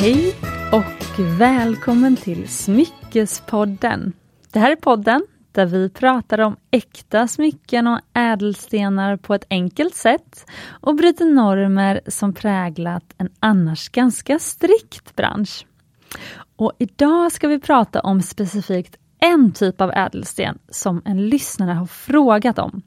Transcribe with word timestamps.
Hej 0.00 0.36
och 0.72 1.20
välkommen 1.38 2.16
till 2.16 2.48
Smyckespodden. 2.48 4.12
Det 4.52 4.58
här 4.58 4.72
är 4.72 4.76
podden 4.76 5.26
där 5.52 5.66
vi 5.66 5.90
pratar 5.90 6.38
om 6.38 6.56
äkta 6.70 7.28
smycken 7.28 7.86
och 7.86 8.00
ädelstenar 8.14 9.16
på 9.16 9.34
ett 9.34 9.44
enkelt 9.50 9.94
sätt 9.94 10.46
och 10.66 10.94
bryter 10.94 11.24
normer 11.24 12.00
som 12.06 12.32
präglat 12.32 13.14
en 13.18 13.28
annars 13.40 13.88
ganska 13.88 14.38
strikt 14.38 15.16
bransch. 15.16 15.66
Och 16.56 16.72
idag 16.78 17.32
ska 17.32 17.48
vi 17.48 17.60
prata 17.60 18.00
om 18.00 18.22
specifikt 18.22 18.96
en 19.18 19.52
typ 19.52 19.80
av 19.80 19.90
ädelsten 19.90 20.58
som 20.68 21.02
en 21.04 21.28
lyssnare 21.28 21.72
har 21.72 21.86
frågat 21.86 22.58
om. 22.58 22.82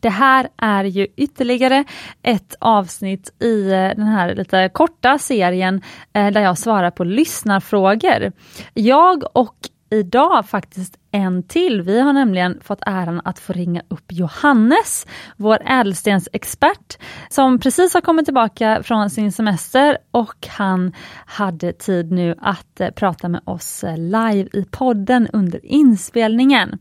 Det 0.00 0.08
här 0.08 0.48
är 0.56 0.84
ju 0.84 1.06
ytterligare 1.16 1.84
ett 2.22 2.54
avsnitt 2.58 3.42
i 3.42 3.70
eh, 3.70 3.70
den 3.72 4.06
här 4.06 4.34
lite 4.34 4.70
korta 4.72 5.18
serien 5.18 5.82
eh, 6.12 6.30
där 6.30 6.40
jag 6.40 6.58
svarar 6.58 6.90
på 6.90 7.04
lyssnarfrågor. 7.04 8.32
Jag 8.74 9.24
och 9.36 9.56
idag 9.90 10.46
faktiskt 10.48 10.98
en 11.10 11.42
till. 11.42 11.82
Vi 11.82 12.00
har 12.00 12.12
nämligen 12.12 12.60
fått 12.62 12.82
äran 12.86 13.20
att 13.24 13.38
få 13.38 13.52
ringa 13.52 13.82
upp 13.88 14.04
Johannes, 14.12 15.06
vår 15.36 15.58
ädelstensexpert, 15.66 16.98
som 17.30 17.58
precis 17.58 17.94
har 17.94 18.00
kommit 18.00 18.24
tillbaka 18.24 18.82
från 18.82 19.10
sin 19.10 19.32
semester 19.32 19.98
och 20.10 20.46
han 20.48 20.92
hade 21.26 21.72
tid 21.72 22.12
nu 22.12 22.34
att 22.40 22.80
eh, 22.80 22.90
prata 22.90 23.28
med 23.28 23.40
oss 23.44 23.84
live 23.96 24.48
i 24.52 24.64
podden 24.70 25.28
under 25.32 25.66
inspelningen. 25.66 26.78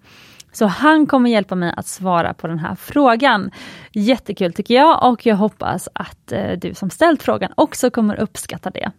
Så 0.58 0.66
han 0.66 1.08
kommer 1.08 1.30
hjälpa 1.30 1.56
mig 1.56 1.74
att 1.78 1.88
svara 1.88 2.34
på 2.34 2.48
den 2.48 2.60
här 2.60 2.76
frågan. 2.76 3.52
Jättekul 3.92 4.54
tycker 4.54 4.74
jag 4.74 5.12
och 5.12 5.26
jag 5.26 5.36
hoppas 5.36 5.90
att 5.94 6.32
eh, 6.32 6.52
du 6.52 6.74
som 6.74 6.90
ställt 6.90 7.24
frågan 7.24 7.52
också 7.56 7.90
kommer 7.90 8.16
uppskatta 8.20 8.70
det. 8.70 8.92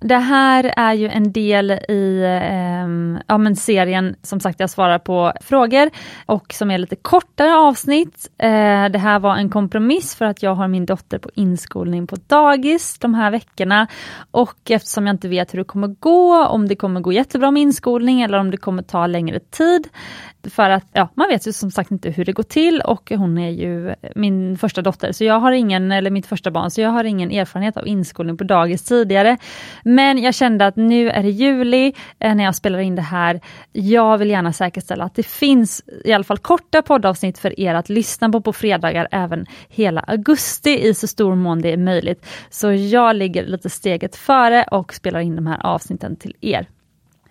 Det 0.00 0.16
här 0.16 0.74
är 0.76 0.92
ju 0.92 1.08
en 1.08 1.32
del 1.32 1.70
i 1.70 2.22
eh, 2.24 3.20
ja, 3.28 3.38
men 3.38 3.56
serien, 3.56 4.16
som 4.22 4.40
sagt 4.40 4.60
jag 4.60 4.70
svarar 4.70 4.98
på 4.98 5.32
frågor 5.40 5.90
och 6.26 6.52
som 6.52 6.70
är 6.70 6.78
lite 6.78 6.96
kortare 6.96 7.54
avsnitt. 7.54 8.30
Eh, 8.38 8.84
det 8.84 8.98
här 8.98 9.18
var 9.18 9.36
en 9.36 9.50
kompromiss 9.50 10.14
för 10.14 10.24
att 10.24 10.42
jag 10.42 10.54
har 10.54 10.68
min 10.68 10.86
dotter 10.86 11.18
på 11.18 11.30
inskolning 11.34 12.06
på 12.06 12.16
dagis 12.26 12.98
de 12.98 13.14
här 13.14 13.30
veckorna 13.30 13.86
och 14.30 14.70
eftersom 14.70 15.06
jag 15.06 15.14
inte 15.14 15.28
vet 15.28 15.54
hur 15.54 15.58
det 15.58 15.64
kommer 15.64 15.88
gå, 15.88 16.46
om 16.46 16.68
det 16.68 16.76
kommer 16.76 17.00
gå 17.00 17.12
jättebra 17.12 17.50
med 17.50 17.62
inskolning 17.62 18.22
eller 18.22 18.38
om 18.38 18.50
det 18.50 18.56
kommer 18.56 18.82
ta 18.82 19.06
längre 19.06 19.40
tid 19.40 19.88
för 20.50 20.70
att 20.70 20.86
ja, 20.92 21.08
man 21.14 21.28
vet 21.28 21.46
ju 21.46 21.52
som 21.52 21.70
sagt 21.70 21.90
inte 21.90 22.10
hur 22.10 22.24
det 22.24 22.32
går 22.32 22.42
till 22.42 22.80
och 22.80 23.10
hon 23.10 23.38
är 23.38 23.50
ju 23.50 23.94
min 24.14 24.58
första 24.58 24.82
dotter, 24.82 25.12
så 25.12 25.24
jag 25.24 25.40
har 25.40 25.52
ingen, 25.52 25.92
eller 25.92 26.10
mitt 26.10 26.26
första 26.26 26.50
barn, 26.50 26.70
så 26.70 26.80
jag 26.80 26.90
har 26.90 27.04
ingen 27.04 27.30
erfarenhet 27.30 27.76
av 27.76 27.86
inskolning 27.86 28.36
på 28.36 28.44
dagis 28.44 28.84
tidigare. 28.84 29.36
Men 29.84 30.18
jag 30.18 30.34
kände 30.34 30.66
att 30.66 30.76
nu 30.76 31.10
är 31.10 31.22
det 31.22 31.30
juli 31.30 31.92
eh, 32.18 32.34
när 32.34 32.44
jag 32.44 32.54
spelar 32.54 32.78
in 32.78 32.94
det 32.94 33.02
här. 33.02 33.40
Jag 33.72 34.18
vill 34.18 34.30
gärna 34.30 34.52
säkerställa 34.52 35.04
att 35.04 35.14
det 35.14 35.26
finns 35.26 35.82
i 36.04 36.12
alla 36.12 36.24
fall 36.24 36.38
korta 36.38 36.82
poddavsnitt 36.82 37.38
för 37.38 37.60
er 37.60 37.74
att 37.74 37.88
lyssna 37.88 38.30
på 38.30 38.40
på 38.40 38.52
fredagar 38.52 39.08
även 39.10 39.46
hela 39.68 40.00
augusti 40.00 40.88
i 40.88 40.94
så 40.94 41.06
stor 41.06 41.34
mån 41.34 41.62
det 41.62 41.72
är 41.72 41.76
möjligt. 41.76 42.26
Så 42.50 42.72
jag 42.72 43.16
ligger 43.16 43.46
lite 43.46 43.70
steget 43.70 44.16
före 44.16 44.64
och 44.70 44.94
spelar 44.94 45.20
in 45.20 45.36
de 45.36 45.46
här 45.46 45.66
avsnitten 45.66 46.16
till 46.16 46.36
er. 46.40 46.68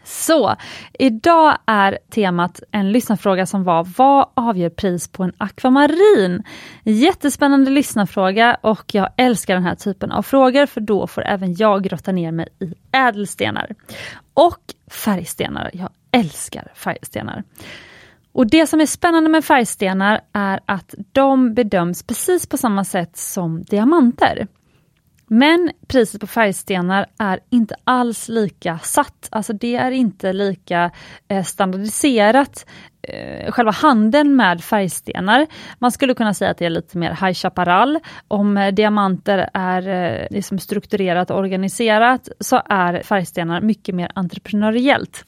Så, 0.03 0.55
idag 0.93 1.57
är 1.65 1.97
temat 2.09 2.59
en 2.71 2.91
lyssnarfråga 2.91 3.45
som 3.45 3.63
var 3.63 3.87
Vad 3.97 4.29
avgör 4.33 4.69
pris 4.69 5.07
på 5.07 5.23
en 5.23 5.33
akvamarin? 5.37 6.43
Jättespännande 6.83 7.71
lyssnarfråga 7.71 8.57
och 8.61 8.95
jag 8.95 9.09
älskar 9.17 9.53
den 9.53 9.63
här 9.63 9.75
typen 9.75 10.11
av 10.11 10.21
frågor 10.21 10.65
för 10.65 10.81
då 10.81 11.07
får 11.07 11.25
även 11.25 11.53
jag 11.53 11.83
grotta 11.83 12.11
ner 12.11 12.31
mig 12.31 12.47
i 12.59 12.73
ädelstenar. 12.91 13.75
Och 14.33 14.59
färgstenar. 14.91 15.71
Jag 15.73 15.89
älskar 16.11 16.71
färgstenar. 16.75 17.43
Och 18.31 18.47
Det 18.47 18.67
som 18.67 18.81
är 18.81 18.85
spännande 18.85 19.29
med 19.29 19.45
färgstenar 19.45 20.21
är 20.33 20.59
att 20.65 20.95
de 21.11 21.53
bedöms 21.53 22.03
precis 22.03 22.47
på 22.47 22.57
samma 22.57 22.85
sätt 22.85 23.17
som 23.17 23.63
diamanter. 23.63 24.47
Men 25.27 25.71
priset 25.87 26.21
på 26.21 26.27
färgstenar 26.27 27.05
är 27.19 27.39
inte 27.49 27.75
alls 27.83 28.29
lika 28.29 28.79
satt, 28.79 29.27
alltså 29.31 29.53
det 29.53 29.75
är 29.75 29.91
inte 29.91 30.33
lika 30.33 30.91
eh, 31.27 31.43
standardiserat. 31.43 32.65
Eh, 33.01 33.51
själva 33.51 33.71
handeln 33.71 34.35
med 34.35 34.63
färgstenar, 34.63 35.47
man 35.79 35.91
skulle 35.91 36.13
kunna 36.13 36.33
säga 36.33 36.51
att 36.51 36.57
det 36.57 36.65
är 36.65 36.69
lite 36.69 36.97
mer 36.97 37.09
High 37.09 37.33
Chaparral. 37.33 37.99
Om 38.27 38.57
eh, 38.57 38.73
diamanter 38.73 39.49
är 39.53 40.27
liksom 40.31 40.59
strukturerat 40.59 41.31
och 41.31 41.37
organiserat 41.37 42.29
så 42.39 42.61
är 42.69 43.01
färgstenar 43.03 43.61
mycket 43.61 43.95
mer 43.95 44.11
entreprenöriellt. 44.15 45.25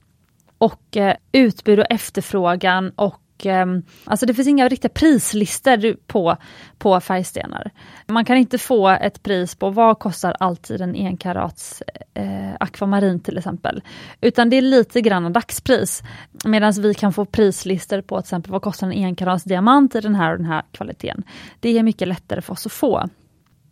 Och 0.58 0.98
utbud 1.32 1.80
och 1.80 1.86
efterfrågan 1.90 2.90
och 2.96 3.25
och 3.36 3.46
ehm, 3.46 3.84
alltså 4.04 4.26
det 4.26 4.34
finns 4.34 4.48
inga 4.48 4.68
riktiga 4.68 4.90
prislistor 4.90 5.98
på, 6.08 6.38
på 6.78 7.00
färgstenar. 7.00 7.72
Man 8.08 8.26
kan 8.26 8.38
inte 8.38 8.58
få 8.58 8.90
ett 8.90 9.24
pris 9.24 9.56
på 9.56 9.70
vad 9.70 10.00
kostar 10.00 10.36
alltid 10.40 10.82
en 10.82 10.96
enkarats 10.96 11.84
eh, 12.14 12.54
akvamarin 12.60 13.20
till 13.20 13.38
exempel. 13.38 13.84
Utan 14.22 14.50
det 14.50 14.56
är 14.58 14.62
lite 14.62 15.02
grann 15.02 15.34
dagspris. 15.34 16.04
Medan 16.46 16.74
vi 16.74 16.94
kan 16.94 17.14
få 17.14 17.26
prislistor 17.26 18.02
på 18.02 18.22
till 18.22 18.26
exempel 18.26 18.52
vad 18.52 18.62
kostar 18.62 18.88
en 18.88 19.06
enkarats 19.06 19.44
diamant 19.44 19.96
i 19.96 20.02
den 20.02 20.16
här 20.16 20.32
och 20.32 20.38
den 20.38 20.48
här 20.48 20.64
kvaliteten. 20.72 21.24
Det 21.60 21.78
är 21.78 21.84
mycket 21.84 22.08
lättare 22.08 22.42
för 22.42 22.54
oss 22.54 22.66
att 22.66 22.72
få. 22.72 23.10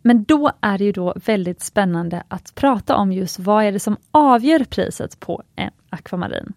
Men 0.02 0.24
då 0.24 0.50
är 0.60 0.78
det 0.78 0.84
ju 0.84 0.92
då 0.92 1.14
väldigt 1.24 1.62
spännande 1.62 2.22
att 2.28 2.54
prata 2.54 2.96
om 2.96 3.12
just 3.12 3.38
vad 3.38 3.64
är 3.64 3.72
det 3.72 3.80
som 3.80 3.96
avgör 4.10 4.64
priset 4.64 5.20
på 5.20 5.42
en 5.56 5.70
akvamarin. 5.90 6.52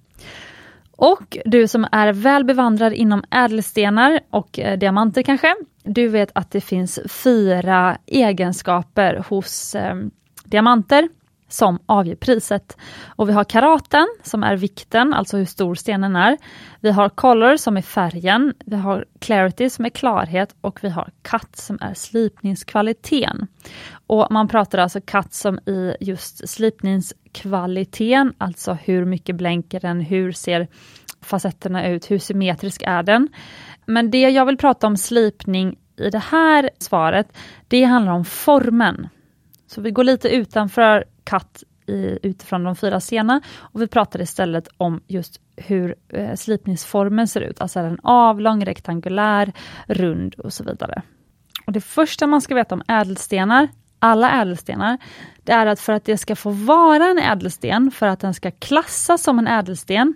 Och 0.97 1.37
du 1.45 1.67
som 1.67 1.87
är 1.91 2.13
väl 2.13 2.43
bevandrad 2.43 2.93
inom 2.93 3.23
ädelstenar 3.31 4.19
och 4.29 4.59
eh, 4.59 4.77
diamanter 4.77 5.21
kanske, 5.21 5.55
du 5.83 6.07
vet 6.07 6.31
att 6.33 6.51
det 6.51 6.61
finns 6.61 6.99
fyra 7.09 7.97
egenskaper 8.05 9.23
hos 9.29 9.75
eh, 9.75 9.95
diamanter 10.43 11.09
som 11.47 11.79
avgör 11.85 12.15
priset. 12.15 12.77
Och 13.05 13.29
vi 13.29 13.33
har 13.33 13.43
karaten 13.43 14.07
som 14.23 14.43
är 14.43 14.55
vikten, 14.55 15.13
alltså 15.13 15.37
hur 15.37 15.45
stor 15.45 15.75
stenen 15.75 16.15
är. 16.15 16.37
Vi 16.81 16.91
har 16.91 17.09
color 17.09 17.57
som 17.57 17.77
är 17.77 17.81
färgen, 17.81 18.53
vi 18.65 18.75
har 18.75 19.05
clarity 19.19 19.69
som 19.69 19.85
är 19.85 19.89
klarhet 19.89 20.55
och 20.61 20.79
vi 20.81 20.89
har 20.89 21.09
cut 21.21 21.55
som 21.55 21.77
är 21.81 21.93
slipningskvaliteten. 21.93 23.47
Och 24.07 24.27
man 24.31 24.47
pratar 24.47 24.77
alltså 24.77 25.01
cut 25.01 25.33
som 25.33 25.59
i 25.59 25.95
just 25.99 26.49
slipningskvaliteten, 26.49 28.33
alltså 28.37 28.73
hur 28.73 29.05
mycket 29.05 29.35
blänker 29.35 29.79
den, 29.79 30.01
hur 30.01 30.31
ser 30.31 30.67
facetterna 31.21 31.87
ut, 31.87 32.11
hur 32.11 32.19
symmetrisk 32.19 32.83
är 32.85 33.03
den? 33.03 33.29
Men 33.85 34.11
det 34.11 34.29
jag 34.29 34.45
vill 34.45 34.57
prata 34.57 34.87
om 34.87 34.97
slipning 34.97 35.75
i 35.97 36.09
det 36.09 36.23
här 36.31 36.69
svaret, 36.79 37.37
det 37.67 37.83
handlar 37.83 38.13
om 38.13 38.25
formen. 38.25 39.07
Så 39.67 39.81
vi 39.81 39.91
går 39.91 40.03
lite 40.03 40.29
utanför 40.29 41.03
katt 41.23 41.63
i, 41.87 42.19
utifrån 42.23 42.63
de 42.63 42.75
fyra 42.75 42.99
sena 42.99 43.41
och 43.57 43.81
vi 43.81 43.87
pratar 43.87 44.21
istället 44.21 44.67
om 44.77 45.01
just 45.07 45.41
hur 45.55 45.95
eh, 46.09 46.35
slipningsformen 46.35 47.27
ser 47.27 47.41
ut. 47.41 47.61
Alltså 47.61 47.79
är 47.79 47.83
den 47.83 47.99
avlång, 48.03 48.65
rektangulär, 48.65 49.53
rund 49.87 50.35
och 50.35 50.53
så 50.53 50.63
vidare. 50.63 51.01
Och 51.65 51.73
Det 51.73 51.81
första 51.81 52.27
man 52.27 52.41
ska 52.41 52.55
veta 52.55 52.75
om 52.75 52.83
ädelstenar, 52.87 53.67
alla 53.99 54.41
ädelstenar, 54.41 54.97
det 55.43 55.51
är 55.51 55.65
att 55.65 55.79
för 55.79 55.93
att 55.93 56.05
det 56.05 56.17
ska 56.17 56.35
få 56.35 56.49
vara 56.49 57.05
en 57.05 57.19
ädelsten, 57.19 57.91
för 57.91 58.07
att 58.07 58.19
den 58.19 58.33
ska 58.33 58.51
klassas 58.51 59.23
som 59.23 59.39
en 59.39 59.47
ädelsten, 59.47 60.13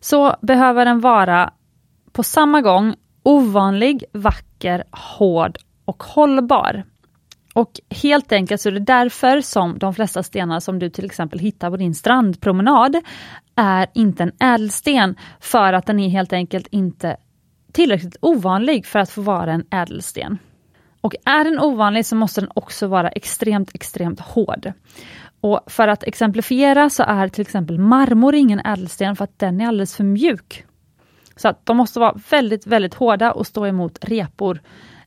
så 0.00 0.36
behöver 0.40 0.84
den 0.84 1.00
vara 1.00 1.52
på 2.12 2.22
samma 2.22 2.60
gång 2.60 2.94
ovanlig, 3.22 4.04
vacker, 4.12 4.84
hård 4.90 5.58
och 5.84 6.02
hållbar. 6.02 6.84
Och 7.58 7.80
helt 7.90 8.32
enkelt 8.32 8.60
så 8.60 8.68
är 8.68 8.72
det 8.72 8.80
därför 8.80 9.40
som 9.40 9.78
de 9.78 9.94
flesta 9.94 10.22
stenar 10.22 10.60
som 10.60 10.78
du 10.78 10.90
till 10.90 11.04
exempel 11.04 11.38
hittar 11.38 11.70
på 11.70 11.76
din 11.76 11.94
strandpromenad 11.94 12.96
är 13.54 13.86
inte 13.94 14.22
en 14.22 14.32
ädelsten, 14.40 15.16
för 15.40 15.72
att 15.72 15.86
den 15.86 16.00
är 16.00 16.08
helt 16.08 16.32
enkelt 16.32 16.66
inte 16.66 17.16
tillräckligt 17.72 18.16
ovanlig 18.20 18.86
för 18.86 18.98
att 18.98 19.10
få 19.10 19.22
vara 19.22 19.52
en 19.52 19.64
ädelsten. 19.70 20.38
Och 21.00 21.14
är 21.24 21.44
den 21.44 21.60
ovanlig 21.60 22.06
så 22.06 22.16
måste 22.16 22.40
den 22.40 22.50
också 22.54 22.86
vara 22.86 23.08
extremt, 23.08 23.74
extremt 23.74 24.20
hård. 24.20 24.72
Och 25.40 25.60
För 25.66 25.88
att 25.88 26.02
exemplifiera 26.02 26.90
så 26.90 27.02
är 27.02 27.28
till 27.28 27.42
exempel 27.42 27.78
marmor 27.78 28.34
ingen 28.34 28.60
ädelsten 28.60 29.16
för 29.16 29.24
att 29.24 29.38
den 29.38 29.60
är 29.60 29.68
alldeles 29.68 29.96
för 29.96 30.04
mjuk. 30.04 30.64
Så 31.36 31.48
att 31.48 31.66
de 31.66 31.76
måste 31.76 32.00
vara 32.00 32.18
väldigt, 32.30 32.66
väldigt 32.66 32.94
hårda 32.94 33.32
och 33.32 33.46
stå 33.46 33.66
emot 33.66 33.98
repor 34.02 34.60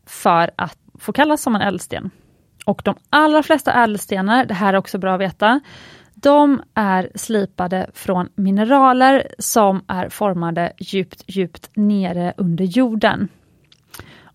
för 0.06 0.52
att 0.56 0.78
få 1.00 1.14
kallas 1.14 1.42
som 1.42 1.56
en 1.56 1.62
ädelsten. 1.62 2.12
Och 2.66 2.82
de 2.86 2.96
allra 3.10 3.44
flesta 3.44 3.84
ädelstenar, 3.84 4.46
det 4.46 4.54
här 4.54 4.74
är 4.74 4.78
också 4.78 4.98
bra 4.98 5.14
att 5.14 5.22
veta, 5.22 5.60
de 6.14 6.62
är 6.74 7.12
slipade 7.16 7.90
från 7.94 8.30
mineraler 8.36 9.28
som 9.40 9.84
är 9.88 10.10
formade 10.10 10.74
djupt, 10.78 11.24
djupt 11.28 11.70
nere 11.76 12.34
under 12.38 12.66
jorden. 12.66 13.30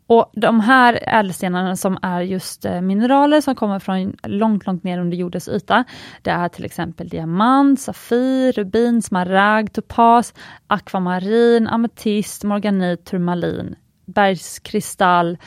Och 0.08 0.30
de 0.34 0.60
här 0.60 0.98
ädelstenarna 1.02 1.76
som 1.76 1.98
är 2.02 2.20
just 2.20 2.64
eh, 2.64 2.80
mineraler 2.80 3.40
som 3.40 3.54
kommer 3.54 3.78
från 3.78 4.16
långt, 4.22 4.66
långt 4.66 4.84
ner 4.84 4.98
under 4.98 5.16
jordens 5.16 5.48
yta. 5.48 5.84
Det 6.22 6.30
är 6.30 6.48
till 6.48 6.64
exempel 6.64 7.08
diamant, 7.08 7.80
safir, 7.80 8.52
rubin, 8.52 9.02
smaragd, 9.02 9.72
topas, 9.72 10.34
akvamarin, 10.66 11.68
ametist, 11.68 12.44
morganit, 12.44 13.04
turmalin, 13.04 13.74
bergskristall, 14.06 15.38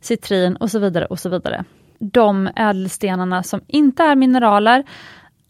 citrin 0.00 0.56
och 0.56 0.70
så 0.70 0.78
vidare 0.78 1.06
och 1.06 1.18
så 1.18 1.28
vidare. 1.28 1.64
De 1.98 2.50
ädelstenarna 2.56 3.42
som 3.42 3.60
inte 3.66 4.02
är 4.02 4.16
mineraler 4.16 4.84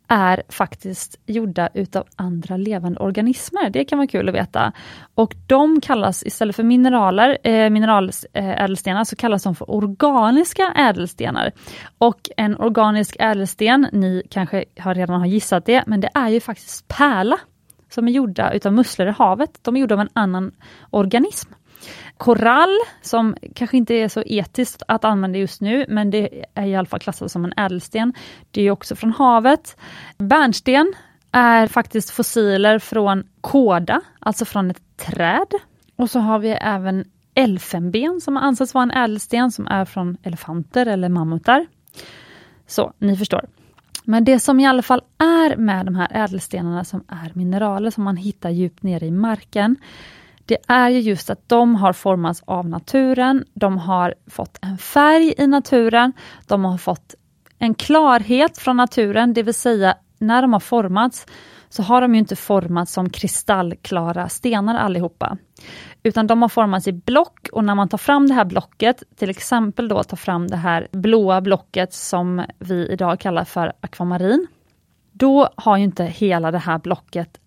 är 0.08 0.43
faktiskt 0.48 1.20
gjorda 1.26 1.69
utav 1.75 2.04
andra 2.16 2.56
levande 2.56 3.00
organismer. 3.00 3.70
Det 3.70 3.84
kan 3.84 3.98
vara 3.98 4.06
kul 4.06 4.28
att 4.28 4.34
veta. 4.34 4.72
Och 5.14 5.34
de 5.46 5.81
kallas 5.81 6.22
istället 6.22 6.56
för 6.56 6.62
mineraler, 6.62 7.38
eh, 7.43 7.70
mineralädelstenar, 7.70 9.04
så 9.04 9.16
kallas 9.16 9.43
de 9.43 9.54
för 9.54 9.70
organiska 9.70 10.72
ädelstenar. 10.76 11.52
Och 11.98 12.31
en 12.37 12.56
organisk 12.56 13.16
ädelsten, 13.19 13.88
ni 13.92 14.22
kanske 14.31 14.64
har 14.78 14.94
redan 14.94 15.20
har 15.20 15.26
gissat 15.26 15.66
det, 15.66 15.84
men 15.87 16.00
det 16.00 16.10
är 16.14 16.28
ju 16.28 16.40
faktiskt 16.40 16.88
pärla 16.88 17.38
som 17.90 18.08
är 18.08 18.12
gjorda 18.12 18.52
utav 18.52 18.72
musslor 18.72 19.08
i 19.08 19.10
havet. 19.10 19.58
De 19.62 19.76
är 19.76 19.81
gjorda 19.81 19.94
av 19.94 20.00
en 20.00 20.08
annan 20.12 20.52
organism. 20.90 21.52
Korall, 22.17 22.78
som 23.02 23.37
kanske 23.55 23.76
inte 23.76 23.94
är 23.94 24.08
så 24.08 24.23
etiskt 24.26 24.82
att 24.88 25.05
använda 25.05 25.38
just 25.38 25.61
nu, 25.61 25.87
men 25.88 26.11
det 26.11 26.44
är 26.55 26.67
i 26.67 26.76
alla 26.76 26.87
fall 26.87 27.00
klassat 27.00 27.32
som 27.32 27.44
en 27.44 27.52
ädelsten. 27.56 28.12
Det 28.50 28.62
är 28.62 28.70
också 28.70 28.96
från 28.96 29.12
havet. 29.12 29.76
Bärnsten 30.19 30.94
är 31.32 31.67
faktiskt 31.67 32.11
fossiler 32.11 32.78
från 32.78 33.25
kåda, 33.40 34.00
alltså 34.19 34.44
från 34.44 34.70
ett 34.70 34.96
träd. 34.96 35.49
Och 35.96 36.11
så 36.11 36.19
har 36.19 36.38
vi 36.38 36.50
även 36.50 37.05
elfenben 37.34 38.20
som 38.20 38.37
anses 38.37 38.75
vara 38.75 38.82
en 38.82 38.90
ädelsten 38.90 39.52
som 39.52 39.67
är 39.67 39.84
från 39.84 40.17
elefanter 40.23 40.87
eller 40.87 41.08
mammutar. 41.08 41.67
Så, 42.67 42.93
ni 42.99 43.17
förstår. 43.17 43.46
Men 44.05 44.25
det 44.25 44.40
som 44.40 44.61
i 44.61 44.67
alla 44.67 44.82
fall 44.82 45.02
är 45.19 45.56
med 45.56 45.87
de 45.87 45.94
här 45.94 46.08
ädelstenarna 46.11 46.84
som 46.84 47.05
är 47.08 47.32
mineraler 47.34 47.90
som 47.90 48.05
man 48.05 48.17
hittar 48.17 48.50
djupt 48.50 48.82
nere 48.82 49.06
i 49.06 49.11
marken, 49.11 49.76
det 50.46 50.58
är 50.69 50.88
ju 50.88 51.00
just 51.00 51.31
att 51.31 51.48
de 51.48 51.75
har 51.75 51.93
formats 51.93 52.43
av 52.46 52.69
naturen, 52.69 53.44
de 53.54 53.78
har 53.78 54.14
fått 54.26 54.58
en 54.62 54.78
färg 54.78 55.34
i 55.38 55.46
naturen, 55.46 56.12
de 56.46 56.64
har 56.64 56.78
fått 56.78 57.14
en 57.58 57.75
klarhet 57.75 58.58
från 58.58 58.76
naturen, 58.76 59.34
det 59.34 59.43
vill 59.43 59.54
säga 59.54 59.94
när 60.19 60.43
de 60.43 60.52
har 60.52 60.60
formats 60.60 61.26
så 61.69 61.82
har 61.82 62.00
de 62.00 62.14
ju 62.14 62.19
inte 62.19 62.37
formats 62.37 62.93
som 62.93 63.10
kristallklara 63.10 64.28
stenar 64.28 64.75
allihopa. 64.75 65.38
Utan 66.02 66.26
de 66.26 66.43
har 66.43 66.49
formats 66.49 66.88
i 66.88 66.92
block 66.92 67.49
och 67.52 67.64
när 67.64 67.75
man 67.75 67.88
tar 67.88 67.99
fram 67.99 68.26
det 68.28 68.34
här 68.34 68.44
blocket, 68.44 69.02
till 69.16 69.31
exempel 69.31 69.88
då 69.88 70.02
tar 70.02 70.16
fram 70.16 70.49
det 70.49 70.56
här 70.56 70.88
blåa 70.92 71.40
blocket 71.40 71.92
som 71.92 72.44
vi 72.58 72.88
idag 72.88 73.20
kallar 73.20 73.44
för 73.44 73.72
akvamarin. 73.81 74.46
Då 75.12 75.49
har 75.56 75.76
ju 75.76 75.84
inte 75.84 76.04
hela 76.04 76.50
det 76.50 76.58
här 76.58 76.78
blocket 76.78 77.40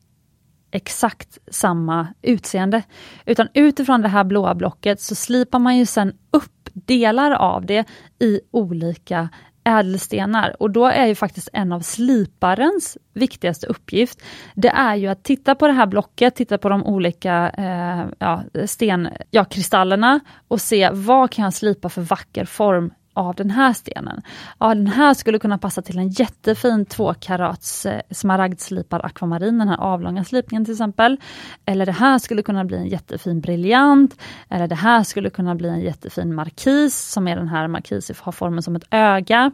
exakt 0.72 1.38
samma 1.52 2.08
utseende. 2.22 2.84
Utan 3.26 3.48
utifrån 3.54 4.02
det 4.02 4.08
här 4.08 4.24
blåa 4.24 4.56
blocket 4.56 5.02
så 5.02 5.16
slipar 5.16 5.60
man 5.60 5.78
ju 5.78 5.86
sen 5.86 6.14
upp 6.32 6.70
delar 6.74 7.32
av 7.32 7.66
det 7.66 7.86
i 8.20 8.40
olika 8.52 9.30
ädelstenar 9.64 10.56
och 10.60 10.72
då 10.72 10.86
är 10.86 11.06
ju 11.06 11.16
faktiskt 11.16 11.50
en 11.54 11.72
av 11.72 11.80
sliparens 11.80 12.98
viktigaste 13.14 13.68
uppgift, 13.68 14.22
det 14.56 14.70
är 14.70 14.96
ju 14.96 15.08
att 15.08 15.24
titta 15.24 15.56
på 15.56 15.68
det 15.68 15.74
här 15.74 15.86
blocket, 15.86 16.36
titta 16.36 16.58
på 16.58 16.70
de 16.70 16.86
olika 16.86 17.50
eh, 17.58 18.06
ja, 18.20 18.44
sten, 18.66 19.10
ja, 19.32 19.46
kristallerna 19.46 20.20
och 20.48 20.62
se 20.62 20.90
vad 20.94 21.32
kan 21.32 21.44
jag 21.44 21.54
slipa 21.54 21.90
för 21.90 22.02
vacker 22.02 22.46
form 22.46 22.92
av 23.20 23.36
den 23.36 23.52
här 23.52 23.74
stenen. 23.74 24.22
Ja, 24.60 24.76
den 24.76 24.88
här 24.88 25.14
skulle 25.14 25.40
kunna 25.40 25.58
passa 25.58 25.82
till 25.82 25.98
en 25.98 26.10
jättefin 26.10 26.86
tvåkarats 26.86 27.86
eh, 27.86 28.02
smaragdslipad 28.12 29.02
akvamarin, 29.04 29.58
den 29.58 29.68
här 29.68 29.78
avlånga 29.78 30.24
slipningen 30.24 30.66
till 30.66 30.74
exempel. 30.74 31.18
Eller 31.66 31.86
det 31.86 31.92
här 31.92 32.20
skulle 32.20 32.42
kunna 32.42 32.66
bli 32.66 32.78
en 32.78 32.88
jättefin 32.88 33.42
briljant. 33.42 34.22
Eller 34.50 34.68
det 34.68 34.76
här 34.76 35.04
skulle 35.04 35.30
kunna 35.30 35.56
bli 35.56 35.70
en 35.70 35.82
jättefin 35.82 36.36
markis, 36.36 37.12
som 37.12 37.28
är 37.28 37.36
den 37.36 37.48
här 37.48 37.68
markis 37.68 38.12
har 38.20 38.32
formen 38.32 38.64
som 38.64 38.76
ett 38.76 38.88
öga. 38.92 39.52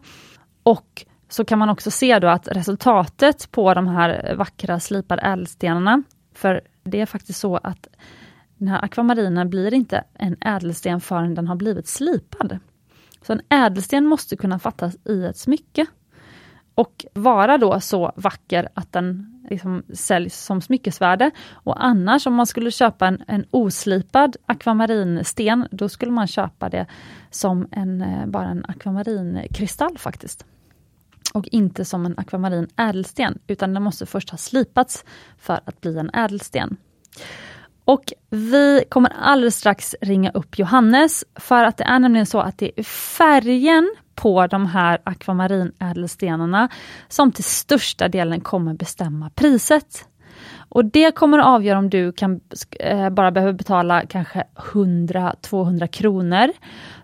Och 0.63 1.05
så 1.29 1.45
kan 1.45 1.59
man 1.59 1.69
också 1.69 1.91
se 1.91 2.19
då 2.19 2.27
att 2.27 2.47
resultatet 2.47 3.51
på 3.51 3.73
de 3.73 3.87
här 3.87 4.35
vackra 4.35 4.79
slipade 4.79 5.21
ädelstenarna, 5.21 6.03
för 6.33 6.61
det 6.83 7.01
är 7.01 7.05
faktiskt 7.05 7.39
så 7.39 7.57
att 7.57 7.87
den 8.57 8.67
här 8.67 8.83
akvamarinen 8.83 9.49
blir 9.49 9.73
inte 9.73 10.03
en 10.13 10.37
ädelsten 10.41 11.01
förrän 11.01 11.35
den 11.35 11.47
har 11.47 11.55
blivit 11.55 11.87
slipad. 11.87 12.59
Så 13.25 13.33
en 13.33 13.41
ädelsten 13.49 14.05
måste 14.05 14.35
kunna 14.35 14.59
fattas 14.59 14.95
i 15.05 15.25
ett 15.25 15.37
smycke 15.37 15.85
och 16.75 17.05
vara 17.13 17.57
då 17.57 17.79
så 17.79 18.11
vacker 18.15 18.69
att 18.73 18.91
den 18.91 19.35
liksom 19.49 19.83
säljs 19.93 20.43
som 20.45 20.61
smyckesvärde. 20.61 21.31
Och 21.51 21.85
annars 21.85 22.27
om 22.27 22.33
man 22.33 22.47
skulle 22.47 22.71
köpa 22.71 23.07
en, 23.07 23.23
en 23.27 23.45
oslipad 23.51 24.35
akvamarinsten, 24.45 25.67
då 25.71 25.89
skulle 25.89 26.11
man 26.11 26.27
köpa 26.27 26.69
det 26.69 26.85
som 27.29 27.67
en, 27.71 28.01
eh, 28.01 28.25
bara 28.25 28.47
en 28.47 28.65
akvamarinkristall 28.67 29.97
faktiskt. 29.97 30.45
Och 31.33 31.47
inte 31.47 31.85
som 31.85 32.05
en 32.05 32.17
akvamarin 32.17 32.67
ädelsten, 32.77 33.39
utan 33.47 33.73
den 33.73 33.83
måste 33.83 34.05
först 34.05 34.29
ha 34.29 34.37
slipats 34.37 35.05
för 35.37 35.59
att 35.65 35.81
bli 35.81 35.97
en 35.97 36.09
ädelsten. 36.13 36.77
Och 37.85 38.13
vi 38.29 38.83
kommer 38.89 39.11
alldeles 39.19 39.55
strax 39.55 39.95
ringa 40.01 40.31
upp 40.31 40.59
Johannes, 40.59 41.25
för 41.35 41.63
att 41.63 41.77
det 41.77 41.83
är 41.83 41.99
nämligen 41.99 42.25
så 42.25 42.39
att 42.39 42.57
det 42.57 42.71
är 42.79 42.83
färgen 42.83 43.95
på 44.15 44.47
de 44.47 44.65
här 44.65 45.01
akvamarinädelstenarna 45.03 46.69
som 47.07 47.31
till 47.31 47.43
största 47.43 48.07
delen 48.07 48.41
kommer 48.41 48.73
bestämma 48.73 49.29
priset. 49.29 50.07
Och 50.69 50.85
det 50.85 51.15
kommer 51.15 51.39
att 51.39 51.45
avgöra 51.45 51.77
om 51.77 51.89
du 51.89 52.11
kan 52.11 52.41
eh, 52.79 53.09
bara 53.09 53.31
behöver 53.31 53.53
betala 53.53 54.05
kanske 54.05 54.43
100-200 54.55 55.87
kronor 55.87 56.51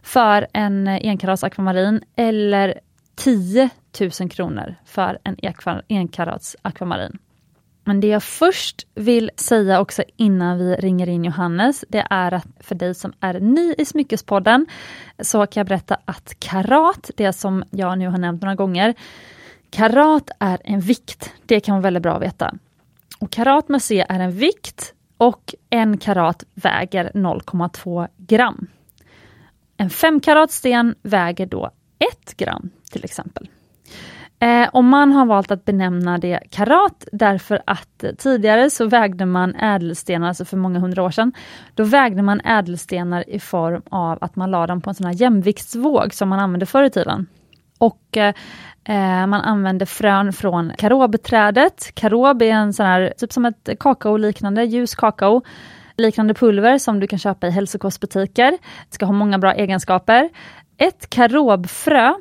för 0.01 0.47
en 0.53 0.87
enkarats 0.87 1.43
akvamarin 1.43 2.01
eller 2.15 2.79
10 3.15 3.69
000 4.19 4.29
kronor 4.29 4.75
för 4.85 5.19
en 5.23 5.35
enkarats 5.89 6.55
akvamarin. 6.61 7.17
Men 7.83 7.99
det 7.99 8.07
jag 8.07 8.23
först 8.23 8.87
vill 8.95 9.31
säga 9.35 9.81
också 9.81 10.03
innan 10.17 10.57
vi 10.57 10.75
ringer 10.75 11.09
in 11.09 11.25
Johannes, 11.25 11.85
det 11.89 12.07
är 12.09 12.33
att 12.33 12.47
för 12.59 12.75
dig 12.75 12.95
som 12.95 13.13
är 13.19 13.39
ny 13.39 13.75
i 13.77 13.85
Smyckespodden, 13.85 14.65
så 15.19 15.47
kan 15.47 15.61
jag 15.61 15.67
berätta 15.67 15.97
att 16.05 16.39
karat, 16.39 17.11
det 17.17 17.33
som 17.33 17.63
jag 17.69 17.97
nu 17.97 18.07
har 18.07 18.17
nämnt 18.17 18.41
några 18.41 18.55
gånger, 18.55 18.95
karat 19.69 20.31
är 20.39 20.61
en 20.63 20.79
vikt. 20.79 21.33
Det 21.45 21.59
kan 21.59 21.75
vara 21.75 21.81
väldigt 21.81 22.03
bra 22.03 22.15
att 22.15 22.21
veta. 22.21 22.53
Och 23.19 23.31
karat 23.31 23.69
med 23.69 23.81
C 23.81 24.05
är 24.09 24.19
en 24.19 24.31
vikt 24.31 24.93
och 25.17 25.55
en 25.69 25.97
karat 25.97 26.43
väger 26.53 27.11
0,2 27.13 28.07
gram. 28.17 28.67
En 29.77 29.89
5 29.89 30.19
karat 30.19 30.51
sten 30.51 30.95
väger 31.01 31.45
då 31.45 31.71
1 32.23 32.37
gram 32.37 32.69
till 32.91 33.03
exempel. 33.03 33.49
Eh, 34.41 34.69
och 34.73 34.83
man 34.83 35.11
har 35.11 35.25
valt 35.25 35.51
att 35.51 35.65
benämna 35.65 36.17
det 36.17 36.39
karat 36.49 37.07
därför 37.11 37.61
att 37.65 38.03
tidigare 38.17 38.69
så 38.69 38.85
vägde 38.85 39.25
man 39.25 39.55
ädelstenar, 39.55 40.27
alltså 40.27 40.45
för 40.45 40.57
många 40.57 40.79
hundra 40.79 41.03
år 41.03 41.11
sedan, 41.11 41.33
då 41.75 41.83
vägde 41.83 42.21
man 42.21 42.41
ädelstenar 42.41 43.29
i 43.29 43.39
form 43.39 43.81
av 43.89 44.17
att 44.21 44.35
man 44.35 44.51
la 44.51 44.67
dem 44.67 44.81
på 44.81 44.89
en 44.89 44.95
sån 44.95 45.05
här 45.05 45.13
jämviktsvåg 45.13 46.13
som 46.13 46.29
man 46.29 46.39
använde 46.39 46.65
förr 46.65 46.83
i 46.83 46.89
tiden. 46.89 47.27
Och 47.77 48.17
eh, 48.17 48.33
eh 48.83 49.27
man 49.27 49.41
använde 49.41 49.85
frön 49.85 50.33
från 50.33 50.71
karobträdet. 50.77 51.95
Karob 51.95 52.41
är 52.41 52.51
en 52.51 52.73
sån 52.73 52.85
här, 52.85 53.13
typ 53.17 53.33
som 53.33 53.45
ett 53.45 53.69
kakao-liknande, 53.79 54.63
ljus 54.63 54.95
kakao 54.95 55.41
liknande 55.97 56.33
pulver 56.33 56.77
som 56.77 56.99
du 56.99 57.07
kan 57.07 57.19
köpa 57.19 57.47
i 57.47 57.51
hälsokostbutiker. 57.51 58.51
Det 58.89 58.93
ska 58.95 59.05
ha 59.05 59.13
många 59.13 59.39
bra 59.39 59.53
egenskaper. 59.53 60.29
Ett 60.77 61.09
karobfrö 61.09 62.13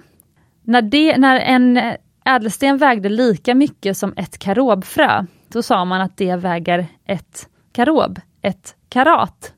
när, 0.63 0.83
det, 0.83 1.17
när 1.17 1.41
en 1.41 1.97
ädelsten 2.25 2.79
vägde 2.79 3.09
lika 3.09 3.55
mycket 3.55 3.97
som 3.97 4.15
ett 4.17 4.39
karobfrö, 4.39 5.25
då 5.49 5.63
sa 5.63 5.85
man 5.85 6.01
att 6.01 6.17
det 6.17 6.37
väger 6.37 6.87
ett 7.07 7.49
karob, 7.73 8.21
ett 8.43 8.77
karat. 8.89 9.55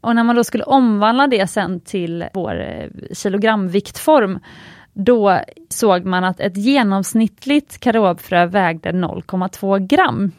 Och 0.00 0.14
när 0.14 0.24
man 0.24 0.36
då 0.36 0.44
skulle 0.44 0.64
omvandla 0.64 1.26
det 1.26 1.46
sen 1.46 1.80
till 1.80 2.24
vår 2.34 2.60
eh, 2.60 2.88
kilogramviktform, 3.14 4.38
då 4.92 5.40
såg 5.68 6.04
man 6.04 6.24
att 6.24 6.40
ett 6.40 6.56
genomsnittligt 6.56 7.78
karobfrö 7.78 8.46
vägde 8.46 8.92
0,2 8.92 9.78
gram. 9.78 10.32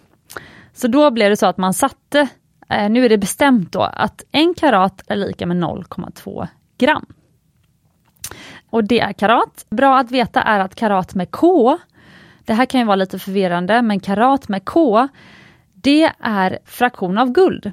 Så 0.73 0.87
då 0.87 1.11
blev 1.11 1.29
det 1.29 1.37
så 1.37 1.45
att 1.45 1.57
man 1.57 1.73
satte, 1.73 2.27
eh, 2.69 2.89
nu 2.89 3.05
är 3.05 3.09
det 3.09 3.17
bestämt 3.17 3.71
då, 3.71 3.81
att 3.81 4.23
en 4.31 4.53
karat 4.53 5.03
är 5.07 5.15
lika 5.15 5.45
med 5.45 5.57
0,2 5.57 6.47
gram 6.77 7.05
och 8.69 8.83
det 8.83 8.99
är 8.99 9.13
karat. 9.13 9.65
Bra 9.69 9.97
att 9.97 10.11
veta 10.11 10.41
är 10.41 10.59
att 10.59 10.75
karat 10.75 11.15
med 11.15 11.31
K, 11.31 11.77
det 12.45 12.53
här 12.53 12.65
kan 12.65 12.79
ju 12.79 12.85
vara 12.85 12.95
lite 12.95 13.19
förvirrande, 13.19 13.81
men 13.81 13.99
karat 13.99 14.47
med 14.47 14.65
K, 14.65 15.07
det 15.73 16.11
är 16.19 16.59
fraktion 16.65 17.17
av 17.17 17.31
guld. 17.31 17.71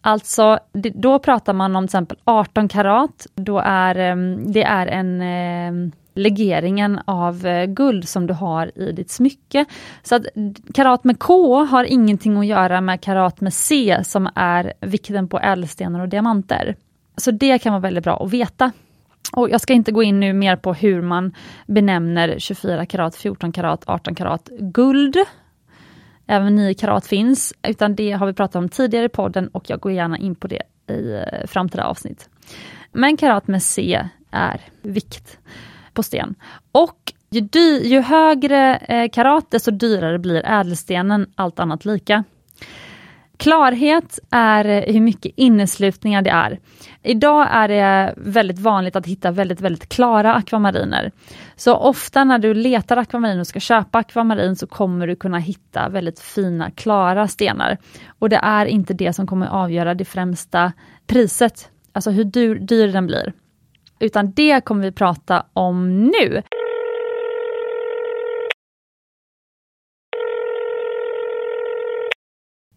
Alltså, 0.00 0.58
då 0.94 1.18
pratar 1.18 1.52
man 1.52 1.76
om 1.76 1.84
till 1.84 1.88
exempel 1.88 2.18
18 2.24 2.68
karat. 2.68 3.26
Då 3.34 3.58
är 3.58 3.94
ehm, 3.94 4.52
det 4.52 4.62
är 4.62 4.86
en 4.86 5.20
ehm, 5.20 5.92
legeringen 6.14 7.00
av 7.04 7.46
eh, 7.46 7.66
guld 7.66 8.08
som 8.08 8.26
du 8.26 8.34
har 8.34 8.78
i 8.78 8.92
ditt 8.92 9.10
smycke. 9.10 9.64
Så 10.02 10.14
att 10.14 10.22
karat 10.74 11.04
med 11.04 11.18
K 11.18 11.64
har 11.64 11.84
ingenting 11.84 12.36
att 12.38 12.46
göra 12.46 12.80
med 12.80 13.00
karat 13.00 13.40
med 13.40 13.54
C 13.54 14.00
som 14.04 14.28
är 14.34 14.72
vikten 14.80 15.28
på 15.28 15.40
ädelstenar 15.40 16.00
och 16.00 16.08
diamanter. 16.08 16.76
Så 17.16 17.30
det 17.30 17.58
kan 17.58 17.72
vara 17.72 17.80
väldigt 17.80 18.04
bra 18.04 18.24
att 18.24 18.30
veta. 18.30 18.72
Och 19.32 19.50
jag 19.50 19.60
ska 19.60 19.72
inte 19.72 19.92
gå 19.92 20.02
in 20.02 20.20
nu 20.20 20.32
mer 20.32 20.56
på 20.56 20.74
hur 20.74 21.02
man 21.02 21.34
benämner 21.66 22.38
24 22.38 22.86
karat, 22.86 23.16
14 23.16 23.52
karat, 23.52 23.84
18 23.86 24.14
karat 24.14 24.48
guld. 24.60 25.16
Även 26.26 26.54
9 26.54 26.74
karat 26.74 27.06
finns, 27.06 27.54
utan 27.62 27.94
det 27.94 28.12
har 28.12 28.26
vi 28.26 28.32
pratat 28.32 28.56
om 28.56 28.68
tidigare 28.68 29.06
i 29.06 29.08
podden 29.08 29.48
och 29.48 29.70
jag 29.70 29.80
går 29.80 29.92
gärna 29.92 30.18
in 30.18 30.34
på 30.34 30.46
det 30.46 30.62
i 30.90 31.12
eh, 31.14 31.46
framtida 31.46 31.84
avsnitt. 31.84 32.28
Men 32.92 33.16
karat 33.16 33.48
med 33.48 33.62
C 33.62 34.08
är 34.30 34.60
vikt 34.82 35.38
på 35.92 36.02
sten. 36.02 36.34
Och 36.72 37.12
ju, 37.30 37.40
dy, 37.40 37.78
ju 37.78 38.00
högre 38.00 38.76
eh, 38.76 39.08
karat, 39.12 39.50
desto 39.50 39.70
dyrare 39.70 40.18
blir 40.18 40.46
ädelstenen, 40.46 41.26
allt 41.34 41.58
annat 41.58 41.84
lika. 41.84 42.24
Klarhet 43.36 44.18
är 44.30 44.64
eh, 44.64 44.92
hur 44.92 45.00
mycket 45.00 45.32
inneslutningar 45.36 46.22
det 46.22 46.30
är. 46.30 46.58
Idag 47.06 47.48
är 47.50 47.68
det 47.68 48.14
väldigt 48.16 48.58
vanligt 48.58 48.96
att 48.96 49.06
hitta 49.06 49.30
väldigt, 49.30 49.60
väldigt 49.60 49.88
klara 49.88 50.34
akvamariner. 50.34 51.12
Så 51.56 51.74
ofta 51.74 52.24
när 52.24 52.38
du 52.38 52.54
letar 52.54 52.96
akvamarin 52.96 53.40
och 53.40 53.46
ska 53.46 53.60
köpa 53.60 53.98
akvamarin 53.98 54.56
så 54.56 54.66
kommer 54.66 55.06
du 55.06 55.16
kunna 55.16 55.38
hitta 55.38 55.88
väldigt 55.88 56.20
fina, 56.20 56.70
klara 56.70 57.28
stenar. 57.28 57.76
Och 58.18 58.28
det 58.28 58.36
är 58.36 58.66
inte 58.66 58.94
det 58.94 59.12
som 59.12 59.26
kommer 59.26 59.46
avgöra 59.46 59.94
det 59.94 60.04
främsta 60.04 60.72
priset, 61.06 61.70
alltså 61.92 62.10
hur 62.10 62.24
dyr, 62.24 62.54
dyr 62.54 62.88
den 62.88 63.06
blir. 63.06 63.32
Utan 63.98 64.32
det 64.32 64.64
kommer 64.64 64.82
vi 64.82 64.92
prata 64.92 65.46
om 65.52 66.04
nu. 66.04 66.42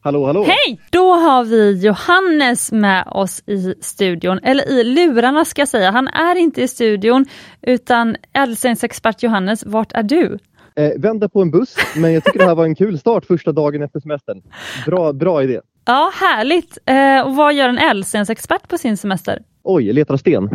Hallå, 0.10 0.26
hallå! 0.26 0.44
Hej! 0.44 0.80
Då 0.90 1.12
har 1.12 1.44
vi 1.44 1.86
Johannes 1.86 2.72
med 2.72 3.08
oss 3.08 3.44
i 3.46 3.74
studion, 3.82 4.40
eller 4.44 4.70
i 4.70 4.84
lurarna 4.84 5.46
ska 5.46 5.62
jag 5.62 5.68
säga. 5.68 5.92
Han 5.92 6.08
är 6.08 6.36
inte 6.36 6.62
i 6.62 6.68
studion, 6.68 7.26
utan 7.62 8.16
ädelstensexpert 8.34 9.24
Johannes, 9.24 9.66
vart 9.66 9.92
är 9.92 10.04
du? 10.04 10.38
Eh, 10.76 10.92
vänta 10.98 11.30
på 11.30 11.42
en 11.42 11.52
buss, 11.52 11.76
men 11.96 12.14
jag 12.14 12.24
tycker 12.24 12.40
det 12.40 12.46
här 12.46 12.56
var 12.56 12.66
en 12.66 12.76
kul 12.76 13.00
start 13.00 13.26
första 13.26 13.52
dagen 13.52 13.84
efter 13.84 14.00
semestern. 14.00 14.42
Bra, 14.86 15.14
bra 15.14 15.44
idé! 15.44 15.60
Ja, 15.86 16.12
härligt! 16.16 16.78
Eh, 16.86 17.28
och 17.28 17.36
vad 17.36 17.54
gör 17.54 17.70
en 17.70 17.78
ädelstensexpert 17.78 18.68
på 18.68 18.78
sin 18.78 18.98
semester? 18.98 19.42
Oj, 19.64 19.94
letar 19.94 20.18
sten. 20.18 20.50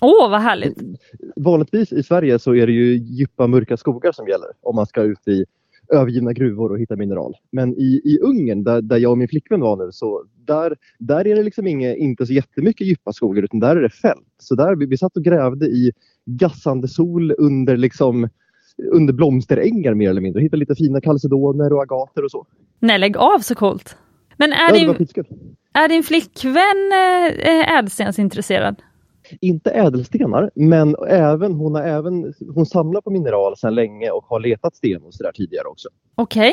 Åh, 0.00 0.26
oh, 0.26 0.30
vad 0.30 0.40
härligt! 0.40 0.78
Vanligtvis 1.36 1.92
i 1.92 2.02
Sverige 2.02 2.38
så 2.38 2.54
är 2.54 2.66
det 2.66 2.72
ju 2.72 2.96
djupa 2.96 3.46
mörka 3.46 3.76
skogar 3.76 4.12
som 4.12 4.28
gäller 4.28 4.48
om 4.62 4.76
man 4.76 4.86
ska 4.86 5.02
ut 5.02 5.28
i 5.28 5.44
övergivna 5.92 6.32
gruvor 6.32 6.72
och 6.72 6.78
hitta 6.78 6.96
mineral. 6.96 7.34
Men 7.52 7.74
i, 7.74 8.00
i 8.04 8.18
Ungern, 8.22 8.64
där, 8.64 8.82
där 8.82 8.96
jag 8.96 9.10
och 9.10 9.18
min 9.18 9.28
flickvän 9.28 9.60
var 9.60 9.76
nu, 9.76 9.92
så 9.92 10.24
där, 10.46 10.76
där 10.98 11.26
är 11.26 11.36
det 11.36 11.42
liksom 11.42 11.66
inge, 11.66 11.96
inte 11.96 12.26
så 12.26 12.32
jättemycket 12.32 12.86
djupa 12.86 13.12
skogar 13.12 13.42
utan 13.42 13.60
där 13.60 13.76
är 13.76 13.82
det 13.82 13.90
fält. 13.90 14.34
Så 14.38 14.54
där, 14.54 14.76
vi, 14.76 14.86
vi 14.86 14.98
satt 14.98 15.16
och 15.16 15.24
grävde 15.24 15.66
i 15.66 15.92
gassande 16.26 16.88
sol 16.88 17.34
under 17.38 17.76
liksom 17.76 18.28
under 18.92 19.12
blomsterängar 19.12 19.94
mer 19.94 20.10
eller 20.10 20.20
mindre. 20.20 20.42
Hittade 20.42 20.60
lite 20.60 20.74
fina 20.74 21.00
kalcedoner 21.00 21.72
och 21.72 21.82
agater 21.82 22.24
och 22.24 22.30
så. 22.30 22.46
Nej, 22.78 22.98
lägg 22.98 23.16
av 23.16 23.38
så 23.38 23.54
coolt! 23.54 23.96
Men 24.36 24.52
är, 24.52 24.68
ja, 24.68 24.94
din, 24.94 25.06
är 25.72 25.88
din 25.88 26.02
flickvän 26.02 26.92
ädelstensintresserad? 27.78 28.82
Inte 29.40 29.70
ädelstenar, 29.70 30.50
men 30.54 30.96
även, 31.08 31.54
hon, 31.54 31.74
har 31.74 31.82
även, 31.82 32.34
hon 32.54 32.66
samlar 32.66 33.00
på 33.00 33.10
mineral 33.10 33.56
sedan 33.56 33.74
länge 33.74 34.10
och 34.10 34.24
har 34.24 34.40
letat 34.40 34.76
sten 34.76 35.02
och 35.02 35.14
sådär 35.14 35.32
tidigare 35.32 35.66
också. 35.66 35.88
Okej. 36.14 36.52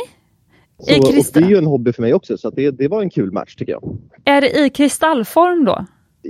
Okay. 0.77 1.21
det 1.33 1.39
är 1.39 1.49
ju 1.49 1.57
en 1.57 1.65
hobby 1.65 1.93
för 1.93 2.01
mig 2.01 2.13
också, 2.13 2.37
så 2.37 2.49
det, 2.49 2.71
det 2.71 2.87
var 2.87 3.01
en 3.01 3.09
kul 3.09 3.31
match 3.31 3.55
tycker 3.55 3.71
jag. 3.71 3.97
Är 4.25 4.41
det 4.41 4.65
i 4.65 4.69
kristallform 4.69 5.65
då? 5.65 5.85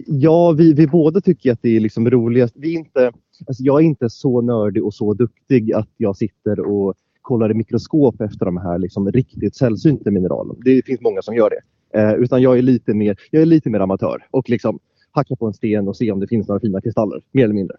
Ja, 0.06 0.52
vi, 0.52 0.74
vi 0.74 0.88
båda 0.88 1.22
tycker 1.22 1.52
att 1.52 1.62
det 1.62 1.76
är 1.76 1.80
liksom 1.80 2.10
roligast. 2.10 2.54
Vi 2.58 2.74
inte, 2.74 3.12
alltså 3.48 3.64
jag 3.64 3.82
är 3.82 3.86
inte 3.86 4.10
så 4.10 4.42
nördig 4.42 4.86
och 4.86 4.94
så 4.94 5.14
duktig 5.14 5.74
att 5.74 5.90
jag 5.98 6.18
sitter 6.18 6.60
och 6.60 6.94
kollar 7.22 7.52
i 7.52 7.54
mikroskop 7.54 8.22
efter 8.22 8.46
de 8.46 8.58
här 8.58 8.78
liksom 8.78 9.12
riktigt 9.12 9.56
sällsynta 9.56 10.12
mineralen. 10.12 10.56
Det 10.66 10.86
finns 10.86 11.02
många 11.02 11.22
som 11.22 11.36
gör 11.36 11.50
det. 11.50 11.62
Eh, 12.00 12.14
utan 12.14 12.42
jag 12.42 12.58
är 12.58 12.62
lite 12.62 12.94
mer, 12.94 13.18
jag 13.32 13.42
är 13.42 13.46
lite 13.46 13.70
mer 13.70 13.80
amatör 13.80 14.28
och 14.32 14.50
liksom 14.50 14.80
hacka 15.18 15.36
på 15.36 15.48
en 15.48 15.54
sten 15.54 15.88
och 15.88 15.98
se 15.98 16.12
om 16.12 16.20
det 16.20 16.28
finns 16.28 16.48
några 16.48 16.60
fina 16.60 16.82
kristaller, 16.82 17.22
mer 17.32 17.44
eller 17.44 17.54
mindre. 17.54 17.78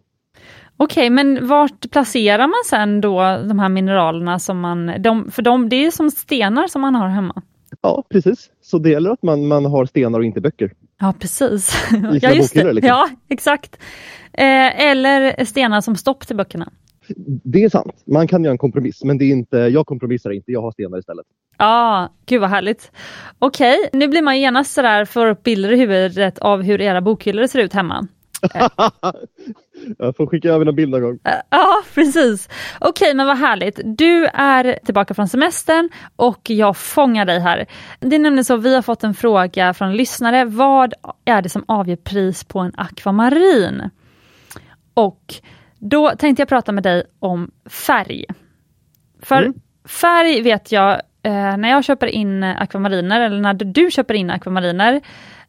Okej, 0.76 1.00
okay, 1.00 1.10
men 1.10 1.48
vart 1.48 1.90
placerar 1.90 2.46
man 2.46 2.62
sen 2.66 3.00
då 3.00 3.18
de 3.48 3.58
här 3.58 3.68
mineralerna 3.68 4.38
som 4.38 4.60
man, 4.60 4.92
de, 4.98 5.30
för 5.30 5.42
de, 5.42 5.68
det 5.68 5.86
är 5.86 5.90
som 5.90 6.10
stenar 6.10 6.66
som 6.66 6.80
man 6.80 6.94
har 6.94 7.08
hemma? 7.08 7.42
Ja, 7.80 8.04
precis. 8.10 8.50
Så 8.62 8.78
det 8.78 8.90
gäller 8.90 9.10
att 9.10 9.22
man, 9.22 9.46
man 9.46 9.64
har 9.64 9.86
stenar 9.86 10.18
och 10.18 10.24
inte 10.24 10.40
böcker. 10.40 10.72
Ja, 11.00 11.14
precis. 11.18 11.88
ja, 12.22 12.32
just 12.32 12.54
det. 12.54 12.72
Liksom. 12.72 12.88
Ja, 12.88 13.08
exakt. 13.28 13.78
Eh, 14.32 14.86
eller 14.90 15.44
stenar 15.44 15.80
som 15.80 15.96
stopp 15.96 16.26
till 16.26 16.36
böckerna. 16.36 16.72
Det 17.16 17.64
är 17.64 17.68
sant. 17.68 18.02
Man 18.06 18.28
kan 18.28 18.44
göra 18.44 18.52
en 18.52 18.58
kompromiss, 18.58 19.04
men 19.04 19.18
det 19.18 19.24
är 19.24 19.30
inte, 19.30 19.56
jag 19.56 19.86
kompromissar 19.86 20.30
inte. 20.30 20.52
Jag 20.52 20.62
har 20.62 20.72
stenar 20.72 20.98
istället. 20.98 21.26
Ja, 21.58 21.66
ah, 21.66 22.08
gud 22.26 22.40
vad 22.40 22.50
härligt. 22.50 22.92
Okej, 23.38 23.78
okay, 23.78 23.98
nu 23.98 24.08
blir 24.08 24.22
man 24.22 24.40
genast 24.40 24.72
sådär, 24.72 25.04
får 25.04 25.26
upp 25.26 25.42
bilder 25.42 25.72
i 25.72 25.76
huvudet 25.76 26.38
av 26.38 26.62
hur 26.62 26.80
era 26.80 27.00
bokhyllor 27.00 27.46
ser 27.46 27.58
ut 27.58 27.72
hemma. 27.72 28.08
jag 29.98 30.16
får 30.16 30.26
skicka 30.26 30.48
över 30.48 30.66
en 30.66 30.74
bild 30.74 30.90
någon 30.90 31.02
gång. 31.02 31.18
Ja, 31.50 31.82
precis. 31.94 32.48
Okej, 32.80 33.14
men 33.14 33.26
vad 33.26 33.38
härligt. 33.38 33.80
Du 33.84 34.26
är 34.26 34.78
tillbaka 34.84 35.14
från 35.14 35.28
semestern 35.28 35.90
och 36.16 36.50
jag 36.50 36.76
fångar 36.76 37.24
dig 37.24 37.40
här. 37.40 37.66
Det 38.00 38.16
är 38.16 38.20
nämligen 38.20 38.44
så, 38.44 38.56
vi 38.56 38.74
har 38.74 38.82
fått 38.82 39.04
en 39.04 39.14
fråga 39.14 39.74
från 39.74 39.96
lyssnare. 39.96 40.44
Vad 40.44 40.94
är 41.24 41.42
det 41.42 41.48
som 41.48 41.64
avgör 41.68 41.96
pris 41.96 42.44
på 42.44 42.58
en 42.58 42.72
akvamarin? 42.76 43.90
Och 44.94 45.34
då 45.78 46.10
tänkte 46.18 46.40
jag 46.40 46.48
prata 46.48 46.72
med 46.72 46.82
dig 46.82 47.02
om 47.18 47.50
färg. 47.70 48.24
För 49.22 49.42
mm. 49.42 49.54
färg 49.88 50.42
vet 50.42 50.72
jag, 50.72 50.92
eh, 51.22 51.56
när 51.56 51.68
jag 51.68 51.84
köper 51.84 52.06
in 52.06 52.42
akvamariner, 52.42 53.20
eller 53.20 53.40
när 53.40 53.54
du 53.54 53.90
köper 53.90 54.14
in 54.14 54.30
akvamariner, 54.30 55.00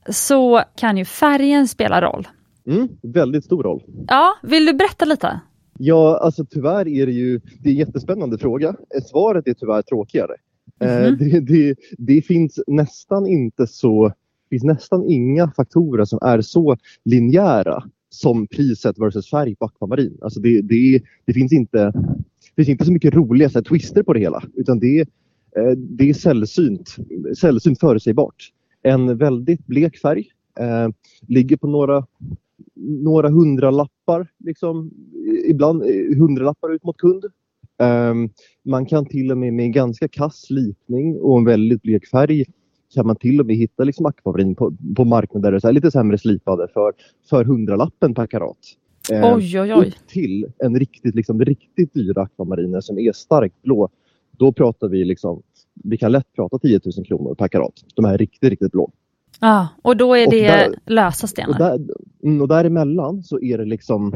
så 0.09 0.61
kan 0.75 0.97
ju 0.97 1.05
färgen 1.05 1.67
spela 1.67 2.01
roll. 2.01 2.27
Mm, 2.67 2.89
väldigt 3.01 3.45
stor 3.45 3.63
roll. 3.63 3.83
Ja, 4.07 4.35
vill 4.43 4.65
du 4.65 4.73
berätta 4.73 5.05
lite? 5.05 5.39
Ja, 5.81 6.19
alltså 6.23 6.45
tyvärr 6.45 6.87
är 6.87 7.05
det 7.05 7.11
ju 7.11 7.41
det 7.59 7.69
är 7.69 7.73
en 7.73 7.79
jättespännande 7.79 8.37
fråga. 8.37 8.75
Svaret 9.09 9.47
är 9.47 9.53
tyvärr 9.53 9.81
tråkigare. 9.81 10.35
Mm 10.79 11.03
-hmm. 11.03 11.17
det, 11.17 11.39
det, 11.39 11.75
det, 11.97 12.21
finns 12.21 12.59
nästan 12.67 13.27
inte 13.27 13.67
så 13.67 14.13
finns 14.49 14.63
nästan 14.63 15.03
inga 15.03 15.51
faktorer 15.51 16.05
som 16.05 16.19
är 16.21 16.41
så 16.41 16.77
linjära 17.05 17.83
som 18.09 18.47
priset 18.47 18.99
versus 18.99 19.29
färg 19.29 19.55
på 19.55 19.65
akvamarin. 19.65 20.17
Alltså 20.21 20.39
det, 20.39 20.61
det, 20.61 21.01
det, 21.25 21.33
finns 21.33 21.53
inte, 21.53 21.93
det 22.55 22.55
finns 22.55 22.69
inte 22.69 22.85
så 22.85 22.91
mycket 22.91 23.13
roliga 23.13 23.49
så 23.49 23.59
här, 23.59 23.63
twister 23.63 24.03
på 24.03 24.13
det 24.13 24.19
hela 24.19 24.43
utan 24.55 24.79
det, 24.79 24.99
eh, 25.55 25.71
det 25.77 26.09
är 26.09 26.13
sällsynt, 26.13 26.95
sällsynt 27.37 27.79
förutsägbart. 27.79 28.51
En 28.81 29.17
väldigt 29.17 29.67
blek 29.67 29.97
färg 29.97 30.27
eh, 30.59 30.89
ligger 31.27 31.57
på 31.57 31.67
några, 31.67 32.05
några 32.75 33.29
hundralappar, 33.29 34.27
liksom, 34.39 34.91
ibland 35.45 35.83
eh, 35.83 36.17
hundralappar 36.17 36.73
ut 36.73 36.83
mot 36.83 36.97
kund. 36.97 37.25
Eh, 37.81 38.13
man 38.65 38.85
kan 38.85 39.05
till 39.05 39.31
och 39.31 39.37
med 39.37 39.53
med 39.53 39.73
ganska 39.73 40.07
kass 40.07 40.49
lipning 40.49 41.19
och 41.19 41.37
en 41.37 41.45
väldigt 41.45 41.81
blek 41.81 42.07
färg 42.07 42.45
kan 42.93 43.07
man 43.07 43.15
till 43.15 43.39
och 43.39 43.45
med 43.45 43.55
hitta 43.55 43.83
liksom 43.83 44.05
akvamarin 44.05 44.55
på, 44.55 44.73
på 44.95 45.05
marknader 45.05 45.51
där 45.51 45.59
det 45.59 45.67
är 45.67 45.73
lite 45.73 45.91
sämre 45.91 46.17
slipade 46.17 46.67
för, 46.73 46.93
för 47.29 47.43
hundralappen 47.43 48.13
per 48.13 48.27
karat. 48.27 48.57
Eh, 49.11 49.35
oj, 49.35 49.61
oj, 49.61 49.73
oj. 49.73 49.93
Till 50.07 50.51
en 50.57 50.79
riktigt, 50.79 51.15
liksom, 51.15 51.41
riktigt 51.45 51.93
dyra 51.93 52.21
akvamariner 52.21 52.81
som 52.81 52.99
är 52.99 53.11
starkt 53.11 53.61
blå. 53.61 53.89
Då 54.31 54.51
pratar 54.51 54.87
vi 54.87 55.05
liksom, 55.05 55.41
vi 55.73 55.97
kan 55.97 56.11
lätt 56.11 56.33
prata 56.35 56.59
10 56.59 56.79
000 56.97 57.05
kronor 57.05 57.35
per 57.35 57.47
karat. 57.47 57.73
De 57.95 58.05
är 58.05 58.17
riktigt, 58.17 58.49
riktigt 58.49 58.71
blå. 58.71 58.91
Ja, 59.39 59.67
och 59.81 59.97
då 59.97 60.15
är 60.15 60.31
det 60.31 60.47
där, 60.47 60.75
lösa 60.85 61.27
stenar? 61.27 61.49
Och, 61.49 61.57
där, 61.57 61.79
mm, 62.23 62.41
och 62.41 62.47
däremellan 62.47 63.23
så 63.23 63.39
är 63.39 63.57
det 63.57 63.65
liksom 63.65 64.13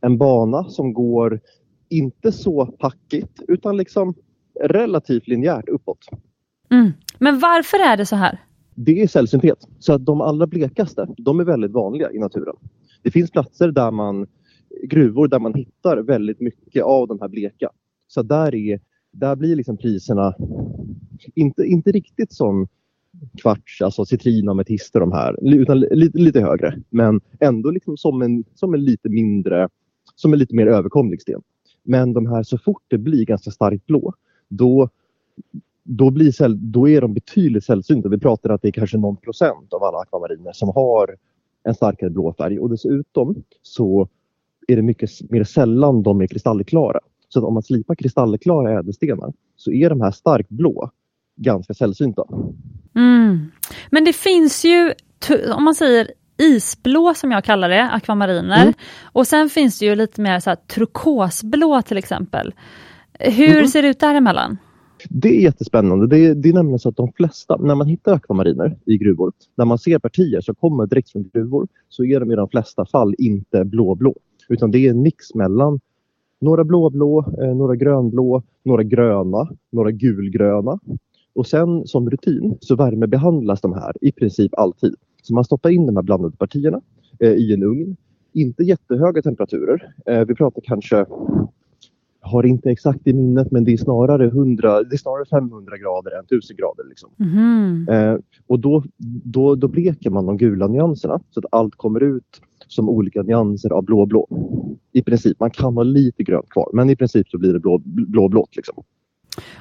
en 0.00 0.18
bana 0.18 0.64
som 0.64 0.92
går 0.92 1.40
inte 1.88 2.32
så 2.32 2.66
packigt 2.66 3.42
utan 3.48 3.76
liksom 3.76 4.14
relativt 4.60 5.28
linjärt 5.28 5.68
uppåt. 5.68 5.98
Mm. 6.70 6.92
Men 7.18 7.38
varför 7.38 7.78
är 7.92 7.96
det 7.96 8.06
så 8.06 8.16
här? 8.16 8.38
Det 8.74 9.02
är 9.02 9.06
sällsynthet. 9.06 9.68
Så 9.78 9.92
att 9.92 10.04
de 10.04 10.20
allra 10.20 10.46
blekaste, 10.46 11.06
de 11.16 11.40
är 11.40 11.44
väldigt 11.44 11.72
vanliga 11.72 12.12
i 12.12 12.18
naturen. 12.18 12.56
Det 13.02 13.10
finns 13.10 13.30
platser 13.30 13.72
där 13.72 13.90
man, 13.90 14.26
gruvor 14.82 15.28
där 15.28 15.38
man 15.38 15.54
hittar 15.54 15.96
väldigt 15.96 16.40
mycket 16.40 16.84
av 16.84 17.08
de 17.08 17.20
här 17.20 17.28
bleka. 17.28 17.70
Så 18.06 18.22
där, 18.22 18.54
är, 18.54 18.80
där 19.12 19.36
blir 19.36 19.56
liksom 19.56 19.76
priserna 19.76 20.34
inte, 21.34 21.62
inte 21.62 21.92
riktigt 21.92 22.32
som 22.32 22.68
kvarts, 23.42 23.82
alltså 23.82 24.04
citrin, 24.04 24.48
ametist 24.48 24.94
och 24.94 25.00
de 25.00 25.12
här. 25.12 25.54
Utan 25.54 25.80
lite, 25.80 26.18
lite 26.18 26.40
högre. 26.40 26.82
Men 26.90 27.20
ändå 27.40 27.70
liksom 27.70 27.96
som, 27.96 28.22
en, 28.22 28.44
som 28.54 28.74
en 28.74 28.84
lite 28.84 29.08
mindre, 29.08 29.68
som 30.14 30.32
en 30.32 30.38
lite 30.38 30.54
mer 30.54 30.66
överkomlig 30.66 31.22
sten. 31.22 31.42
Men 31.82 32.12
de 32.12 32.26
här 32.26 32.42
så 32.42 32.58
fort 32.58 32.82
det 32.88 32.98
blir 32.98 33.24
ganska 33.24 33.50
starkt 33.50 33.86
blå, 33.86 34.12
då, 34.48 34.88
då, 35.86 36.10
blir, 36.10 36.48
då 36.48 36.88
är 36.88 37.00
de 37.00 37.14
betydligt 37.14 37.64
sällsynta. 37.64 38.08
Vi 38.08 38.18
pratar 38.18 38.50
att 38.50 38.62
det 38.62 38.68
är 38.68 38.72
kanske 38.72 38.98
någon 38.98 39.16
procent 39.16 39.72
av 39.72 39.84
alla 39.84 39.98
akvamariner 39.98 40.52
som 40.52 40.68
har 40.68 41.16
en 41.64 41.74
starkare 41.74 42.10
blå 42.10 42.32
färg 42.32 42.58
och 42.58 42.70
dessutom 42.70 43.42
så 43.62 44.08
är 44.68 44.76
det 44.76 44.82
mycket 44.82 45.10
mer 45.30 45.44
sällan 45.44 46.02
de 46.02 46.20
är 46.20 46.26
kristallklara. 46.26 47.00
Så 47.28 47.46
om 47.46 47.54
man 47.54 47.62
slipar 47.62 47.94
kristallklara 47.94 48.78
ädelstenar 48.78 49.32
så 49.56 49.72
är 49.72 49.90
de 49.90 50.00
här 50.00 50.10
starkt 50.10 50.48
blå 50.48 50.90
ganska 51.36 51.74
sällsynta. 51.74 52.24
Mm. 52.94 53.50
Men 53.90 54.04
det 54.04 54.12
finns 54.12 54.64
ju, 54.64 54.92
om 55.56 55.64
man 55.64 55.74
säger 55.74 56.10
isblå 56.38 57.14
som 57.14 57.30
jag 57.30 57.44
kallar 57.44 57.68
det, 57.68 57.90
akvamariner. 57.90 58.62
Mm. 58.62 58.74
Och 59.02 59.26
sen 59.26 59.48
finns 59.48 59.78
det 59.78 59.86
ju 59.86 59.94
lite 59.94 60.20
mer 60.20 60.40
så 60.40 60.50
här, 60.50 60.56
turkosblå 60.56 61.82
till 61.82 61.98
exempel. 61.98 62.54
Hur 63.18 63.56
mm. 63.56 63.68
ser 63.68 63.82
det 63.82 63.88
ut 63.88 64.00
däremellan? 64.00 64.58
Det 65.10 65.28
är 65.28 65.40
jättespännande. 65.40 66.06
Det 66.06 66.18
är, 66.18 66.34
det 66.34 66.48
är 66.48 66.52
nämligen 66.52 66.78
så 66.78 66.88
att 66.88 66.96
de 66.96 67.12
flesta, 67.12 67.56
när 67.56 67.74
man 67.74 67.86
hittar 67.86 68.14
akvamariner 68.14 68.78
i 68.86 68.98
gruvor, 68.98 69.32
när 69.56 69.64
man 69.64 69.78
ser 69.78 69.98
partier 69.98 70.40
som 70.40 70.54
kommer 70.54 70.86
direkt 70.86 71.10
från 71.10 71.30
gruvor, 71.32 71.68
så 71.88 72.04
är 72.04 72.20
de 72.20 72.32
i 72.32 72.36
de 72.36 72.48
flesta 72.48 72.86
fall 72.86 73.14
inte 73.18 73.64
blåblå. 73.64 74.14
Utan 74.48 74.70
det 74.70 74.78
är 74.78 74.90
en 74.90 75.02
mix 75.02 75.34
mellan 75.34 75.80
några 76.40 76.64
blåblå, 76.64 77.24
eh, 77.42 77.54
några 77.54 77.76
grönblå, 77.76 78.42
några 78.64 78.82
gröna, 78.82 79.48
några 79.70 79.90
gulgröna. 79.90 80.78
Och 81.34 81.46
sen 81.46 81.86
som 81.86 82.10
rutin 82.10 82.58
så 82.60 82.76
värmebehandlas 82.76 83.60
de 83.60 83.72
här 83.72 83.92
i 84.00 84.12
princip 84.12 84.54
alltid. 84.54 84.94
Så 85.22 85.34
man 85.34 85.44
stoppar 85.44 85.70
in 85.70 85.86
de 85.86 85.96
här 85.96 86.02
blandade 86.02 86.36
partierna 86.36 86.80
eh, 87.18 87.32
i 87.32 87.54
en 87.54 87.62
ugn. 87.62 87.96
Inte 88.32 88.62
jättehöga 88.62 89.22
temperaturer. 89.22 89.94
Eh, 90.06 90.24
vi 90.24 90.34
pratar 90.34 90.62
kanske 90.64 91.06
har 92.26 92.46
inte 92.46 92.70
exakt 92.70 93.06
i 93.06 93.12
minnet 93.12 93.50
men 93.50 93.64
det 93.64 93.72
är 93.72 93.76
snarare, 93.76 94.26
100, 94.26 94.82
det 94.82 94.94
är 94.94 94.98
snarare 94.98 95.24
500 95.26 95.76
grader 95.76 96.18
än 96.18 96.24
1000 96.24 96.56
grader. 96.56 96.84
Liksom. 96.88 97.10
Mm. 97.20 97.88
Eh, 97.88 98.18
och 98.46 98.60
då, 98.60 98.84
då, 99.24 99.54
då 99.54 99.68
bleker 99.68 100.10
man 100.10 100.26
de 100.26 100.36
gula 100.36 100.66
nyanserna 100.66 101.20
så 101.30 101.40
att 101.40 101.46
allt 101.50 101.74
kommer 101.76 102.02
ut 102.02 102.40
som 102.68 102.88
olika 102.88 103.22
nyanser 103.22 103.72
av 103.72 103.84
blåblå. 103.84 104.28
I 104.92 105.02
princip, 105.02 105.40
man 105.40 105.50
kan 105.50 105.74
ha 105.74 105.82
lite 105.82 106.22
grönt 106.22 106.48
kvar 106.48 106.70
men 106.72 106.90
i 106.90 106.96
princip 106.96 107.28
så 107.28 107.38
blir 107.38 107.52
det 107.52 107.60
blå, 107.60 107.78
blåblått. 107.84 108.56
Liksom. 108.56 108.84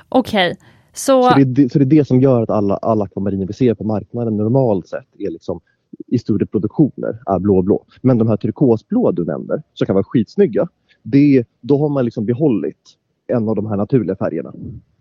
Okej. 0.10 0.52
Okay. 0.52 0.66
Så... 0.94 1.24
Så, 1.24 1.40
det, 1.40 1.72
så 1.72 1.80
det 1.80 1.86
är 1.86 1.98
det 2.00 2.06
som 2.06 2.22
gör 2.22 2.42
att 2.42 2.50
alla, 2.50 2.78
alla 2.78 3.04
akvamariner 3.04 3.48
vi 3.48 3.54
ser 3.54 3.74
på 3.74 3.84
marknaden 3.84 4.38
normalt 4.38 4.88
sett 4.88 5.08
är 5.18 5.32
liksom 5.32 5.62
i 6.08 6.20
större 6.20 6.46
produktioner 6.46 7.20
är 7.26 7.40
blåblå. 7.40 7.86
Men 8.02 8.18
de 8.18 8.28
här 8.28 8.38
turkosblå 8.38 9.12
du 9.12 9.26
nämner 9.26 9.62
som 9.74 9.86
kan 9.86 9.94
vara 9.94 10.04
skitsnygga 10.04 10.68
det, 11.06 11.44
då 11.62 11.78
har 11.78 11.90
man 11.90 12.06
liksom 12.06 12.26
behållit 12.26 12.98
en 13.28 13.50
av 13.50 13.56
de 13.56 13.66
här 13.66 13.78
naturliga 13.78 14.16
färgerna. 14.16 14.54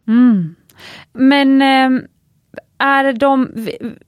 Mm. 0.08 0.54
Men 1.12 1.62
eh, 1.62 2.04
är, 2.78 3.12
de, 3.12 3.48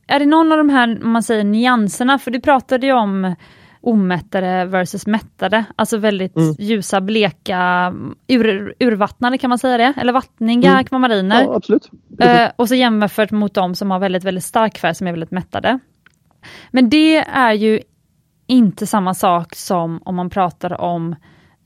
är 0.06 0.18
det 0.18 0.26
någon 0.26 0.52
av 0.52 0.58
de 0.58 0.68
här 0.68 0.98
man 1.02 1.22
säger 1.22 1.44
nyanserna, 1.44 2.18
för 2.18 2.30
du 2.30 2.40
pratade 2.40 2.86
ju 2.86 2.92
om 2.92 3.34
omättade 3.80 4.64
versus 4.64 5.06
mättade, 5.06 5.64
alltså 5.76 5.98
väldigt 5.98 6.36
mm. 6.36 6.54
ljusa, 6.58 7.00
bleka, 7.00 7.94
ur, 8.26 8.74
urvattnade 8.80 9.38
kan 9.38 9.48
man 9.48 9.58
säga 9.58 9.76
det, 9.76 9.94
eller 9.96 10.12
vattniga 10.12 10.68
mm. 10.68 10.80
akvamariner. 10.80 11.42
Ja, 11.42 11.56
absolut. 11.56 11.90
Eh, 12.18 12.50
och 12.56 12.68
så 12.68 12.74
jämfört 12.74 13.30
mot 13.30 13.54
de 13.54 13.74
som 13.74 13.90
har 13.90 13.98
väldigt, 13.98 14.24
väldigt 14.24 14.44
stark 14.44 14.78
färg 14.78 14.94
som 14.94 15.06
är 15.06 15.10
väldigt 15.10 15.30
mättade. 15.30 15.78
Men 16.70 16.90
det 16.90 17.16
är 17.16 17.52
ju 17.52 17.80
inte 18.46 18.86
samma 18.86 19.14
sak 19.14 19.54
som 19.54 20.00
om 20.04 20.14
man 20.16 20.30
pratar 20.30 20.80
om 20.80 21.14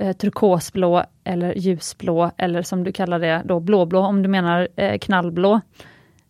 eh, 0.00 0.12
turkosblå 0.12 1.04
eller 1.24 1.58
ljusblå 1.58 2.30
eller 2.36 2.62
som 2.62 2.84
du 2.84 2.92
kallar 2.92 3.18
det 3.18 3.42
då 3.44 3.60
blåblå 3.60 4.00
om 4.00 4.22
du 4.22 4.28
menar 4.28 4.68
eh, 4.76 4.98
knallblå. 4.98 5.60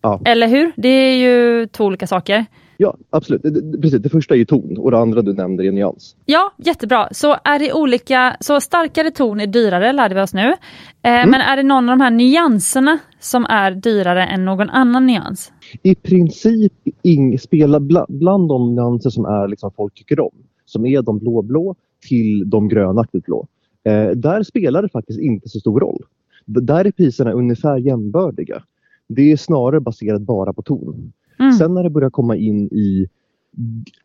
Ja. 0.01 0.21
Eller 0.25 0.47
hur? 0.47 0.71
Det 0.75 0.89
är 0.89 1.15
ju 1.15 1.67
två 1.67 1.85
olika 1.85 2.07
saker. 2.07 2.45
Ja, 2.77 2.97
absolut. 3.09 3.41
Det, 3.43 3.81
precis. 3.81 4.01
Det 4.01 4.09
första 4.09 4.33
är 4.33 4.37
ju 4.37 4.45
ton 4.45 4.77
och 4.77 4.91
det 4.91 4.97
andra 4.97 5.21
du 5.21 5.33
nämnde 5.33 5.67
är 5.67 5.71
nyans. 5.71 6.15
Ja, 6.25 6.53
jättebra. 6.57 7.07
Så 7.11 7.35
är 7.43 7.59
det 7.59 7.73
olika, 7.73 8.37
så 8.39 8.61
starkare 8.61 9.11
ton 9.11 9.39
är 9.39 9.47
dyrare 9.47 9.93
lärde 9.93 10.15
vi 10.15 10.21
oss 10.21 10.33
nu. 10.33 10.47
Eh, 10.49 10.55
mm. 11.01 11.29
Men 11.29 11.41
är 11.41 11.57
det 11.57 11.63
någon 11.63 11.89
av 11.89 11.97
de 11.97 12.03
här 12.03 12.11
nyanserna 12.11 12.99
som 13.19 13.45
är 13.45 13.71
dyrare 13.71 14.25
än 14.25 14.45
någon 14.45 14.69
annan 14.69 15.05
nyans? 15.05 15.51
I 15.83 15.95
princip 15.95 16.73
ing, 17.03 17.39
spela 17.39 17.79
bla, 17.79 18.05
bland 18.09 18.49
de 18.49 18.75
nyanser 18.75 19.09
som 19.09 19.25
är 19.25 19.47
liksom 19.47 19.71
folk 19.71 19.93
tycker 19.93 20.19
om. 20.19 20.33
Som 20.65 20.85
är 20.85 21.01
de 21.01 21.19
blåblå 21.19 21.75
till 22.07 22.49
de 22.49 22.69
grönaktigt 22.69 23.25
blå. 23.25 23.47
Eh, 23.83 24.09
där 24.09 24.43
spelar 24.43 24.81
det 24.81 24.89
faktiskt 24.89 25.19
inte 25.19 25.49
så 25.49 25.59
stor 25.59 25.79
roll. 25.79 26.03
Där 26.45 26.85
är 26.85 26.91
priserna 26.91 27.31
ungefär 27.31 27.77
jämbördiga. 27.77 28.63
Det 29.07 29.31
är 29.31 29.37
snarare 29.37 29.79
baserat 29.79 30.21
bara 30.21 30.53
på 30.53 30.61
ton. 30.61 31.13
Mm. 31.39 31.51
Sen 31.51 31.73
när 31.73 31.83
det 31.83 31.89
börjar 31.89 32.09
komma 32.09 32.35
in 32.35 32.67
i 32.67 33.07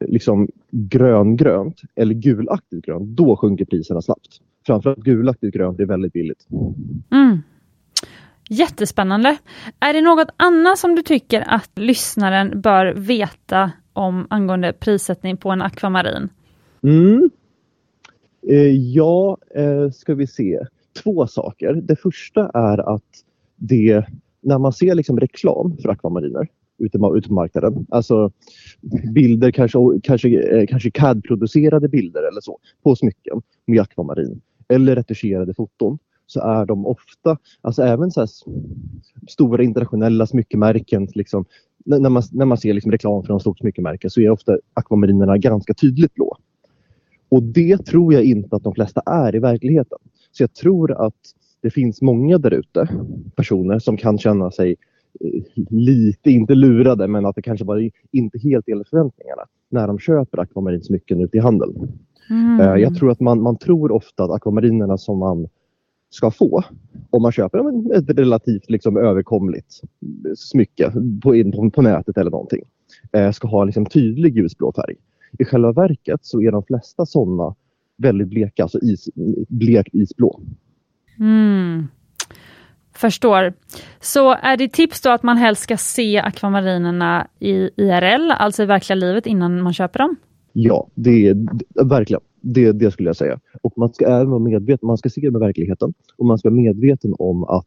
liksom 0.01 0.49
gröngrönt 0.71 1.81
eller 1.95 2.15
gulaktigt 2.15 2.87
grönt, 2.87 3.09
då 3.09 3.37
sjunker 3.37 3.65
priserna 3.65 4.03
snabbt. 4.03 4.41
Framförallt 4.67 4.99
gulaktigt 4.99 5.55
grönt 5.55 5.81
är 5.81 5.87
väldigt 5.87 6.13
billigt. 6.13 6.47
Mm. 7.11 7.39
Jättespännande. 8.51 9.37
Är 9.81 9.93
det 9.93 10.01
något 10.01 10.29
annat 10.37 10.79
som 10.79 10.95
du 10.95 11.03
tycker 11.03 11.45
att 11.47 11.71
lyssnaren 11.75 12.61
bör 12.61 12.95
veta 12.95 13.73
om 13.93 14.27
angående 14.31 14.73
prissättning 14.73 15.37
på 15.37 15.51
en 15.51 15.63
akvamarin? 15.63 16.29
Mm. 16.83 17.31
Eh, 18.49 18.71
ja, 18.71 19.39
eh, 19.55 19.91
ska 19.91 20.15
vi 20.15 20.27
se. 20.27 20.61
Två 21.03 21.27
saker. 21.27 21.75
Det 21.75 21.97
första 21.97 22.51
är 22.55 22.95
att 22.95 23.03
det, 23.57 24.07
när 24.41 24.59
man 24.59 24.73
ser 24.73 24.95
liksom 24.95 25.21
reklam 25.21 25.77
för 25.83 25.89
akvamariner 25.89 26.49
ute, 26.79 26.99
ute 27.17 27.29
på 27.29 27.35
marknaden, 27.35 27.87
alltså 27.91 28.31
bilder, 29.15 29.51
kanske, 29.51 29.79
kanske, 30.03 30.59
eh, 30.59 30.67
kanske 30.67 30.91
CAD-producerade 30.91 31.89
bilder 31.89 32.29
eller 32.29 32.41
så, 32.41 32.59
på 32.83 32.97
smycken 32.97 33.43
med 33.67 33.81
akvamarin 33.81 34.41
eller 34.69 34.97
retuscherade 34.97 35.55
foton 35.55 35.99
så 36.27 36.41
är 36.41 36.67
de 36.67 36.87
ofta, 36.87 37.39
alltså 37.61 37.83
även 37.83 38.11
så 38.11 38.27
stora 39.29 39.63
internationella 39.63 40.27
smyckemärken, 40.27 41.09
liksom, 41.15 41.45
när, 41.85 42.11
man, 42.11 42.23
när 42.33 42.47
man 42.47 42.59
ser 42.59 42.73
liksom 42.73 42.93
reklam 42.93 43.23
för 43.23 43.33
något 43.33 43.43
stort 43.43 43.59
smyckemärke 43.59 44.11
så 44.11 44.21
är 44.21 44.31
ofta 44.31 44.59
akvamarinerna 44.75 45.39
ganska 45.39 45.75
tydligt 45.75 46.15
blå. 46.15 46.37
Och 47.29 47.43
det 47.43 47.87
tror 47.87 48.13
jag 48.13 48.25
inte 48.25 48.57
att 48.57 48.63
de 48.63 48.75
flesta 48.75 49.03
är 49.07 49.35
i 49.35 49.39
verkligheten. 49.39 49.99
Så 50.33 50.43
jag 50.43 50.55
tror 50.55 51.07
att 51.07 51.15
det 51.61 51.71
finns 51.71 52.03
många 52.03 52.39
där 52.39 52.55
ute, 52.55 52.89
personer 53.37 53.79
som 53.79 53.97
kan 53.97 54.19
känna 54.19 54.51
sig 54.51 54.77
eh, 55.21 55.43
lite, 55.71 56.31
inte 56.31 56.55
lurade, 56.55 57.09
men 57.09 57.27
att 57.27 57.37
det 57.37 57.43
kanske 57.43 57.65
bara 57.65 57.91
inte 58.13 58.39
helt 58.39 58.69
enligt 58.69 58.89
förväntningarna 58.89 59.43
när 59.71 59.87
de 59.87 59.99
köper 59.99 60.39
akvamarinsmycken 60.39 61.21
ute 61.21 61.37
i 61.37 61.41
handeln. 61.41 61.89
Mm. 62.31 62.61
Eh, 62.61 62.83
jag 62.83 62.97
tror 62.97 63.11
att 63.11 63.21
man, 63.21 63.43
man 63.43 63.57
tror 63.57 63.93
ofta 63.93 64.25
att 64.25 64.31
akvamarinerna 64.31 64.99
som 64.99 65.19
man 65.19 65.49
ska 66.11 66.31
få 66.31 66.63
om 67.11 67.23
man 67.23 67.33
köper 67.33 67.59
ett 67.95 68.11
relativt 68.19 68.71
liksom, 68.71 68.97
överkomligt 68.97 69.81
smycke 70.37 70.93
på, 71.23 71.53
på, 71.53 71.71
på 71.71 71.83
nätet 71.83 72.19
eller 72.19 72.31
någonting 72.31 72.63
eh, 73.13 73.31
ska 73.31 73.49
ha 73.49 73.65
liksom, 73.65 73.87
tydlig 73.87 74.37
ljusblå 74.37 74.73
färg. 74.73 74.97
I 75.39 75.45
själva 75.45 75.73
verket 75.73 76.21
så 76.23 76.43
är 76.43 76.53
de 76.53 76.63
flesta 76.63 77.07
sådana 77.07 77.55
väldigt 77.97 78.29
bleka, 78.29 78.63
alltså 78.63 78.79
is, 78.79 79.09
blekt 79.49 79.95
isblå. 79.95 80.41
Mm. 81.19 81.87
Förstår. 82.95 83.53
Så 84.01 84.33
är 84.33 84.57
det 84.57 84.69
tips 84.69 85.01
då 85.01 85.11
att 85.11 85.23
man 85.23 85.37
helst 85.37 85.63
ska 85.63 85.77
se 85.77 86.19
akvamarinerna 86.19 87.29
i 87.39 87.53
IRL, 87.77 88.31
alltså 88.31 88.63
i 88.63 88.67
verkliga 88.67 88.97
livet, 88.97 89.27
innan 89.27 89.63
man 89.63 89.73
köper 89.73 89.99
dem? 89.99 90.17
Ja, 90.53 90.89
det 90.95 91.29
är 91.29 91.37
verkligen. 91.85 92.21
Det, 92.41 92.73
det 92.73 92.91
skulle 92.91 93.09
jag 93.09 93.17
säga. 93.17 93.41
Och 93.63 93.79
man 93.79 93.89
ska 93.95 94.07
även 94.07 94.31
vara 94.31 94.41
medveten, 94.41 94.87
man 94.87 94.99
ska 94.99 95.09
se 95.09 95.31
med 95.31 95.41
verkligheten 95.41 95.95
och 96.17 96.27
man 96.27 96.39
ska 96.39 96.49
vara 96.49 96.61
medveten 96.61 97.15
om 97.19 97.45
att 97.45 97.67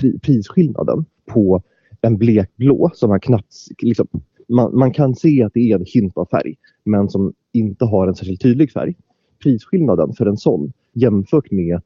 pri, 0.00 0.18
prisskillnaden 0.18 1.04
på 1.26 1.62
en 2.00 2.18
blekblå 2.18 2.90
som 2.94 3.10
man 3.10 3.20
knappt 3.20 3.54
liksom, 3.78 4.06
man, 4.48 4.78
man, 4.78 4.92
kan 4.92 5.14
se 5.14 5.42
att 5.42 5.54
det 5.54 5.70
är 5.70 5.74
en 5.74 5.84
hint 5.86 6.16
av 6.16 6.28
färg 6.30 6.56
men 6.84 7.08
som 7.08 7.32
inte 7.52 7.84
har 7.84 8.08
en 8.08 8.14
särskilt 8.14 8.42
tydlig 8.42 8.72
färg. 8.72 8.94
Prisskillnaden 9.42 10.12
för 10.12 10.26
en 10.26 10.36
sån 10.36 10.72
jämfört 10.92 11.50
med 11.50 11.80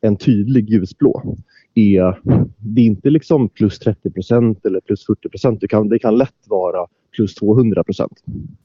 en 0.00 0.16
tydlig 0.16 0.70
ljusblå 0.70 1.36
är, 1.74 2.20
det 2.58 2.80
är 2.80 2.84
inte 2.84 3.10
liksom 3.10 3.48
plus 3.48 3.80
30% 3.80 4.66
eller 4.66 4.80
plus 4.80 5.06
40 5.06 5.58
det 5.60 5.68
kan, 5.68 5.88
det 5.88 5.98
kan 5.98 6.18
lätt 6.18 6.48
vara 6.48 6.86
plus 7.16 7.34
200 7.34 7.84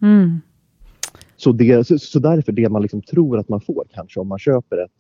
Mm. 0.02 0.40
Så, 1.38 1.52
det, 1.52 1.88
så, 1.88 2.00
så 2.00 2.20
därför 2.20 2.52
det 2.52 2.70
man 2.70 2.82
liksom 2.82 3.02
tror 3.02 3.38
att 3.38 3.50
man 3.50 3.62
får 3.62 3.86
kanske 3.94 4.20
om 4.20 4.28
man 4.28 4.40
köper 4.40 4.78
ett 4.78 4.92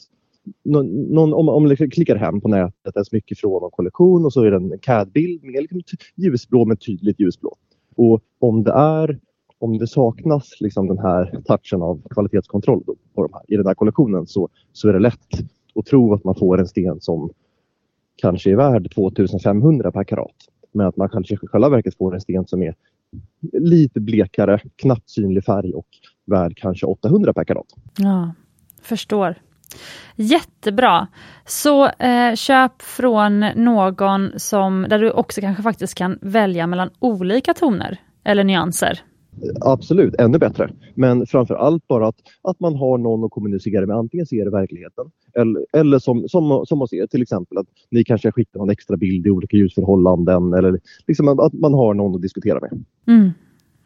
någon, 0.63 1.03
någon, 1.03 1.33
om, 1.33 1.49
om 1.49 1.63
man 1.63 1.69
liksom 1.69 1.89
klickar 1.89 2.15
hem 2.15 2.41
på 2.41 2.47
nätet 2.47 2.97
ett 2.97 3.07
smycke 3.07 3.35
från 3.35 3.63
en 3.63 3.69
kollektion 3.71 4.25
och 4.25 4.33
så 4.33 4.43
är 4.43 4.51
det 4.51 4.57
en 4.57 4.79
CAD-bild 4.81 5.43
med 5.43 5.61
liksom 5.61 5.81
ljusblå 6.15 6.65
med 6.65 6.79
tydligt 6.79 7.19
ljusblå 7.19 7.55
och 7.95 8.21
om 8.39 8.63
det 8.63 8.71
är 8.71 9.19
om 9.59 9.77
det 9.77 9.87
saknas 9.87 10.61
liksom 10.61 10.87
den 10.87 10.99
här 10.99 11.41
touchen 11.45 11.81
av 11.81 12.01
kvalitetskontroll 12.09 12.83
på 13.13 13.23
de 13.23 13.33
här, 13.33 13.43
i 13.47 13.55
den 13.55 13.67
här 13.67 13.73
kollektionen 13.73 14.27
så, 14.27 14.49
så 14.73 14.89
är 14.89 14.93
det 14.93 14.99
lätt 14.99 15.29
att 15.75 15.85
tro 15.85 16.13
att 16.13 16.23
man 16.23 16.35
får 16.35 16.59
en 16.59 16.67
sten 16.67 17.01
som 17.01 17.29
kanske 18.15 18.51
är 18.51 18.55
värd 18.55 18.91
2500 18.95 19.91
per 19.91 20.03
karat. 20.03 20.35
Men 20.71 20.87
att 20.87 20.97
man 20.97 21.09
kanske 21.09 21.33
i 21.33 21.37
själva 21.37 21.69
verket 21.69 21.97
får 21.97 22.13
en 22.13 22.21
sten 22.21 22.47
som 22.47 22.63
är 22.63 22.75
lite 23.51 23.99
blekare, 23.99 24.59
knappt 24.75 25.09
synlig 25.09 25.43
färg 25.43 25.73
och 25.73 25.87
värd 26.25 26.57
kanske 26.57 26.85
800 26.85 27.33
per 27.33 27.43
karat. 27.43 27.67
Ja, 27.97 28.33
förstår. 28.81 29.35
Jättebra! 30.15 31.07
Så 31.45 31.85
eh, 31.85 32.35
köp 32.35 32.81
från 32.81 33.39
någon 33.39 34.39
som, 34.39 34.85
där 34.89 34.99
du 34.99 35.11
också 35.11 35.41
kanske 35.41 35.63
faktiskt 35.63 35.95
kan 35.95 36.19
välja 36.21 36.67
mellan 36.67 36.89
olika 36.99 37.53
toner 37.53 37.97
eller 38.23 38.43
nyanser. 38.43 38.99
Absolut, 39.61 40.15
ännu 40.15 40.37
bättre. 40.37 40.69
Men 40.95 41.25
framför 41.25 41.55
allt 41.55 41.87
bara 41.87 42.07
att, 42.07 42.15
att 42.41 42.59
man 42.59 42.75
har 42.75 42.97
någon 42.97 43.23
att 43.23 43.31
kommunicera 43.31 43.85
med. 43.85 43.95
Antingen 43.95 44.25
ser 44.25 44.47
i 44.47 44.49
verkligheten 44.49 45.05
eller, 45.33 45.65
eller 45.73 45.99
som, 45.99 46.29
som, 46.29 46.65
som 46.65 46.79
man 46.79 46.87
ser 46.87 47.07
till 47.07 47.21
exempel 47.21 47.57
att 47.57 47.67
ni 47.91 48.03
kanske 48.03 48.31
skickar 48.31 48.59
någon 48.59 48.69
extra 48.69 48.97
bild 48.97 49.27
i 49.27 49.29
olika 49.29 49.57
ljusförhållanden 49.57 50.53
eller 50.53 50.79
liksom 51.07 51.39
att 51.39 51.53
man 51.53 51.73
har 51.73 51.93
någon 51.93 52.15
att 52.15 52.21
diskutera 52.21 52.59
med. 52.59 52.83
Mm, 53.07 53.31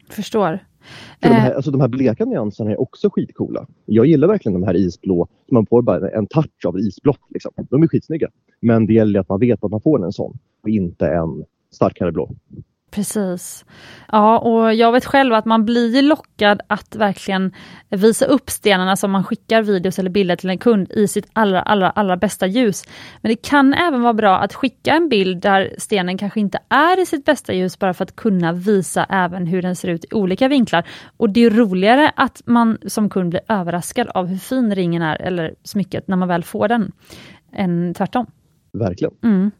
förstår. 0.08 0.58
För 1.22 1.28
de, 1.28 1.34
här, 1.34 1.50
eh. 1.50 1.56
alltså 1.56 1.70
de 1.70 1.80
här 1.80 1.88
bleka 1.88 2.24
nyanserna 2.24 2.70
är 2.70 2.80
också 2.80 3.10
skitcoola. 3.10 3.66
Jag 3.84 4.06
gillar 4.06 4.28
verkligen 4.28 4.60
de 4.60 4.66
här 4.66 4.76
isblå. 4.76 5.28
Man 5.50 5.66
får 5.66 5.82
bara 5.82 6.10
en 6.10 6.26
touch 6.26 6.66
av 6.66 6.78
isblått. 6.78 7.20
Liksom. 7.30 7.52
De 7.70 7.82
är 7.82 7.88
skitsnygga. 7.88 8.28
Men 8.60 8.86
det 8.86 8.92
gäller 8.92 9.20
att 9.20 9.28
man 9.28 9.40
vet 9.40 9.64
att 9.64 9.70
man 9.70 9.80
får 9.80 10.04
en 10.04 10.12
sån 10.12 10.38
och 10.62 10.68
inte 10.68 11.08
en 11.08 11.44
starkare 11.72 12.12
blå. 12.12 12.30
Precis. 12.94 13.64
Ja, 14.12 14.38
och 14.38 14.74
jag 14.74 14.92
vet 14.92 15.04
själv 15.04 15.34
att 15.34 15.44
man 15.44 15.64
blir 15.64 16.02
lockad 16.02 16.60
att 16.66 16.96
verkligen 16.96 17.52
visa 17.88 18.24
upp 18.24 18.50
stenarna 18.50 18.96
som 18.96 19.10
man 19.10 19.24
skickar 19.24 19.62
videos 19.62 19.98
eller 19.98 20.10
bilder 20.10 20.36
till 20.36 20.50
en 20.50 20.58
kund 20.58 20.90
i 20.90 21.08
sitt 21.08 21.26
allra, 21.32 21.62
allra, 21.62 21.90
allra 21.90 22.16
bästa 22.16 22.46
ljus. 22.46 22.84
Men 23.20 23.28
det 23.28 23.36
kan 23.36 23.74
även 23.74 24.02
vara 24.02 24.14
bra 24.14 24.38
att 24.38 24.54
skicka 24.54 24.92
en 24.92 25.08
bild 25.08 25.42
där 25.42 25.74
stenen 25.78 26.18
kanske 26.18 26.40
inte 26.40 26.58
är 26.68 27.02
i 27.02 27.06
sitt 27.06 27.24
bästa 27.24 27.52
ljus 27.52 27.78
bara 27.78 27.94
för 27.94 28.04
att 28.04 28.16
kunna 28.16 28.52
visa 28.52 29.06
även 29.08 29.46
hur 29.46 29.62
den 29.62 29.76
ser 29.76 29.88
ut 29.88 30.04
i 30.04 30.14
olika 30.14 30.48
vinklar. 30.48 30.84
Och 31.16 31.30
det 31.30 31.44
är 31.44 31.50
roligare 31.50 32.12
att 32.16 32.42
man 32.46 32.78
som 32.86 33.10
kund 33.10 33.30
blir 33.30 33.42
överraskad 33.48 34.08
av 34.08 34.26
hur 34.26 34.38
fin 34.38 34.74
ringen 34.74 35.02
är 35.02 35.22
eller 35.22 35.54
smycket 35.64 36.08
när 36.08 36.16
man 36.16 36.28
väl 36.28 36.44
får 36.44 36.68
den, 36.68 36.92
än 37.52 37.94
tvärtom. 37.94 38.26
Verkligen. 38.74 39.14
Mm. 39.22 39.50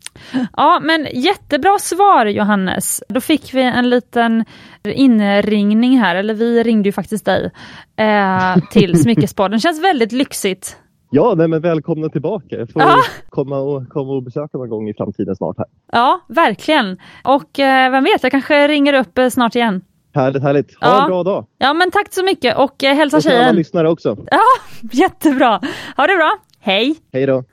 Ja, 0.57 0.81
men 0.83 1.07
jättebra 1.13 1.79
svar 1.79 2.27
Johannes. 2.27 3.03
Då 3.09 3.21
fick 3.21 3.55
vi 3.55 3.63
en 3.63 3.91
liten 3.91 4.45
inringning 4.85 5.99
här, 5.99 6.17
eller 6.17 6.35
vi 6.35 6.63
ringde 6.63 6.89
ju 6.89 6.93
faktiskt 6.93 7.25
dig, 7.25 7.51
eh, 7.97 8.57
till 8.71 8.99
Smyckespodden. 9.03 9.61
Känns 9.61 9.85
väldigt 9.85 10.13
lyxigt. 10.13 10.77
Ja, 11.11 11.35
nej, 11.37 11.49
men 11.49 11.61
välkomna 11.61 12.09
tillbaka. 12.09 12.57
Jag 12.57 12.71
får 12.71 12.83
ja. 12.83 12.97
komma, 13.29 13.59
och, 13.59 13.89
komma 13.89 14.13
och 14.13 14.23
besöka 14.23 14.59
någon 14.59 14.69
gång 14.69 14.89
i 14.89 14.95
framtiden 14.95 15.37
snart. 15.37 15.59
här. 15.59 15.67
Ja, 15.93 16.21
verkligen. 16.29 16.99
Och 17.25 17.59
eh, 17.59 17.91
vem 17.91 18.05
vet, 18.05 18.23
jag 18.23 18.33
kanske 18.33 18.69
ringer 18.69 18.95
upp 18.95 19.19
eh, 19.19 19.29
snart 19.29 19.55
igen. 19.55 19.83
Härligt, 20.15 20.43
härligt. 20.43 20.75
Ha 20.81 20.89
ja. 20.89 21.03
en 21.03 21.11
bra 21.11 21.23
dag. 21.23 21.47
Ja, 21.59 21.75
men 21.75 21.91
tack 21.91 22.15
så 22.15 22.25
mycket 22.25 22.57
och 22.57 22.85
eh, 22.85 22.95
hälsa 22.95 23.17
och 23.17 23.23
tjejen. 23.23 23.41
Och 23.41 23.47
alla 23.47 23.57
lyssnare 23.57 23.89
också. 23.89 24.17
Ja, 24.31 24.41
jättebra. 24.93 25.61
Ha 25.97 26.07
det 26.07 26.17
bra. 26.17 26.33
Hej. 26.61 26.97
Hej 27.13 27.27
då. 27.27 27.45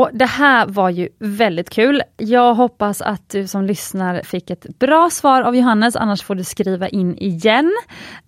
Och 0.00 0.10
Det 0.12 0.26
här 0.26 0.66
var 0.66 0.90
ju 0.90 1.08
väldigt 1.18 1.70
kul. 1.70 2.02
Jag 2.16 2.54
hoppas 2.54 3.02
att 3.02 3.28
du 3.28 3.46
som 3.46 3.64
lyssnar 3.64 4.22
fick 4.22 4.50
ett 4.50 4.78
bra 4.78 5.10
svar 5.10 5.42
av 5.42 5.56
Johannes, 5.56 5.96
annars 5.96 6.22
får 6.22 6.34
du 6.34 6.44
skriva 6.44 6.88
in 6.88 7.18
igen. 7.18 7.72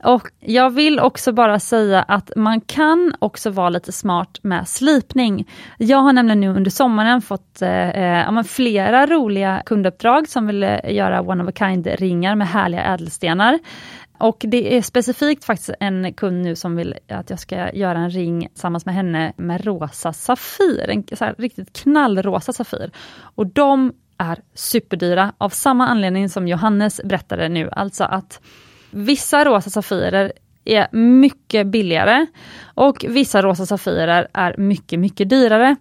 Och 0.04 0.28
Jag 0.40 0.70
vill 0.70 1.00
också 1.00 1.32
bara 1.32 1.60
säga 1.60 2.02
att 2.02 2.30
man 2.36 2.60
kan 2.60 3.14
också 3.18 3.50
vara 3.50 3.68
lite 3.68 3.92
smart 3.92 4.38
med 4.42 4.68
slipning. 4.68 5.48
Jag 5.78 5.98
har 5.98 6.12
nämligen 6.12 6.40
nu 6.40 6.48
under 6.48 6.70
sommaren 6.70 7.22
fått 7.22 7.62
eh, 7.62 7.88
eh 7.88 8.42
flera 8.42 9.06
roliga 9.06 9.62
kunduppdrag 9.66 10.28
som 10.28 10.46
vill 10.46 10.62
eh, 10.62 10.78
göra 10.84 11.20
one 11.20 11.42
of 11.42 11.48
a 11.48 11.52
kind-ringar 11.52 12.34
med 12.34 12.48
härliga 12.48 12.82
ädelstenar. 12.84 13.58
Och 14.22 14.44
det 14.48 14.76
är 14.76 14.82
specifikt 14.82 15.44
faktiskt 15.44 15.70
en 15.80 16.12
kund 16.12 16.42
nu 16.42 16.56
som 16.56 16.76
vill 16.76 16.94
att 17.08 17.30
jag 17.30 17.38
ska 17.38 17.72
göra 17.72 17.98
en 17.98 18.10
ring 18.10 18.48
tillsammans 18.48 18.86
med 18.86 18.94
henne 18.94 19.32
med 19.36 19.64
rosa 19.64 20.12
Safir, 20.12 20.90
en 20.90 21.16
så 21.16 21.24
här 21.24 21.34
riktigt 21.38 21.72
knallrosa 21.72 22.52
Safir. 22.52 22.90
Och 23.20 23.46
de 23.46 23.92
är 24.18 24.38
superdyra 24.54 25.32
av 25.38 25.48
samma 25.48 25.86
anledning 25.86 26.28
som 26.28 26.48
Johannes 26.48 27.00
berättade 27.04 27.48
nu, 27.48 27.70
alltså 27.72 28.04
att 28.04 28.40
vissa 28.90 29.44
rosa 29.44 29.70
Safirer 29.70 30.32
är 30.64 30.96
mycket 30.96 31.66
billigare 31.66 32.26
och 32.74 33.04
vissa 33.08 33.42
rosa 33.42 33.66
Safirer 33.66 34.28
är 34.32 34.56
mycket, 34.56 34.98
mycket 34.98 35.30
dyrare. 35.30 35.76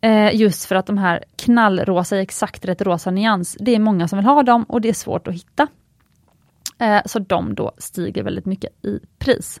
Eh, 0.00 0.34
just 0.34 0.64
för 0.64 0.74
att 0.74 0.86
de 0.86 0.98
här 0.98 1.24
knallrosa 1.36 2.16
i 2.16 2.20
exakt 2.20 2.64
rätt 2.64 2.82
rosa 2.82 3.10
nyans, 3.10 3.56
det 3.60 3.74
är 3.74 3.78
många 3.78 4.08
som 4.08 4.18
vill 4.18 4.26
ha 4.26 4.42
dem 4.42 4.64
och 4.64 4.80
det 4.80 4.88
är 4.88 4.94
svårt 4.94 5.28
att 5.28 5.34
hitta. 5.34 5.68
Eh, 6.82 7.02
så 7.04 7.18
de 7.18 7.54
då 7.54 7.72
stiger 7.78 8.22
väldigt 8.22 8.46
mycket 8.46 8.84
i 8.84 8.98
pris. 9.18 9.60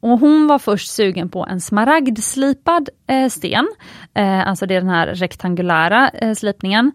Och 0.00 0.18
hon 0.18 0.46
var 0.46 0.58
först 0.58 0.90
sugen 0.90 1.28
på 1.28 1.46
en 1.46 1.60
smaragdslipad 1.60 2.88
eh, 3.06 3.28
sten, 3.28 3.68
eh, 4.14 4.48
alltså 4.48 4.66
det 4.66 4.74
är 4.74 4.80
den 4.80 4.90
här 4.90 5.06
rektangulära 5.06 6.10
slipningen. 6.36 6.92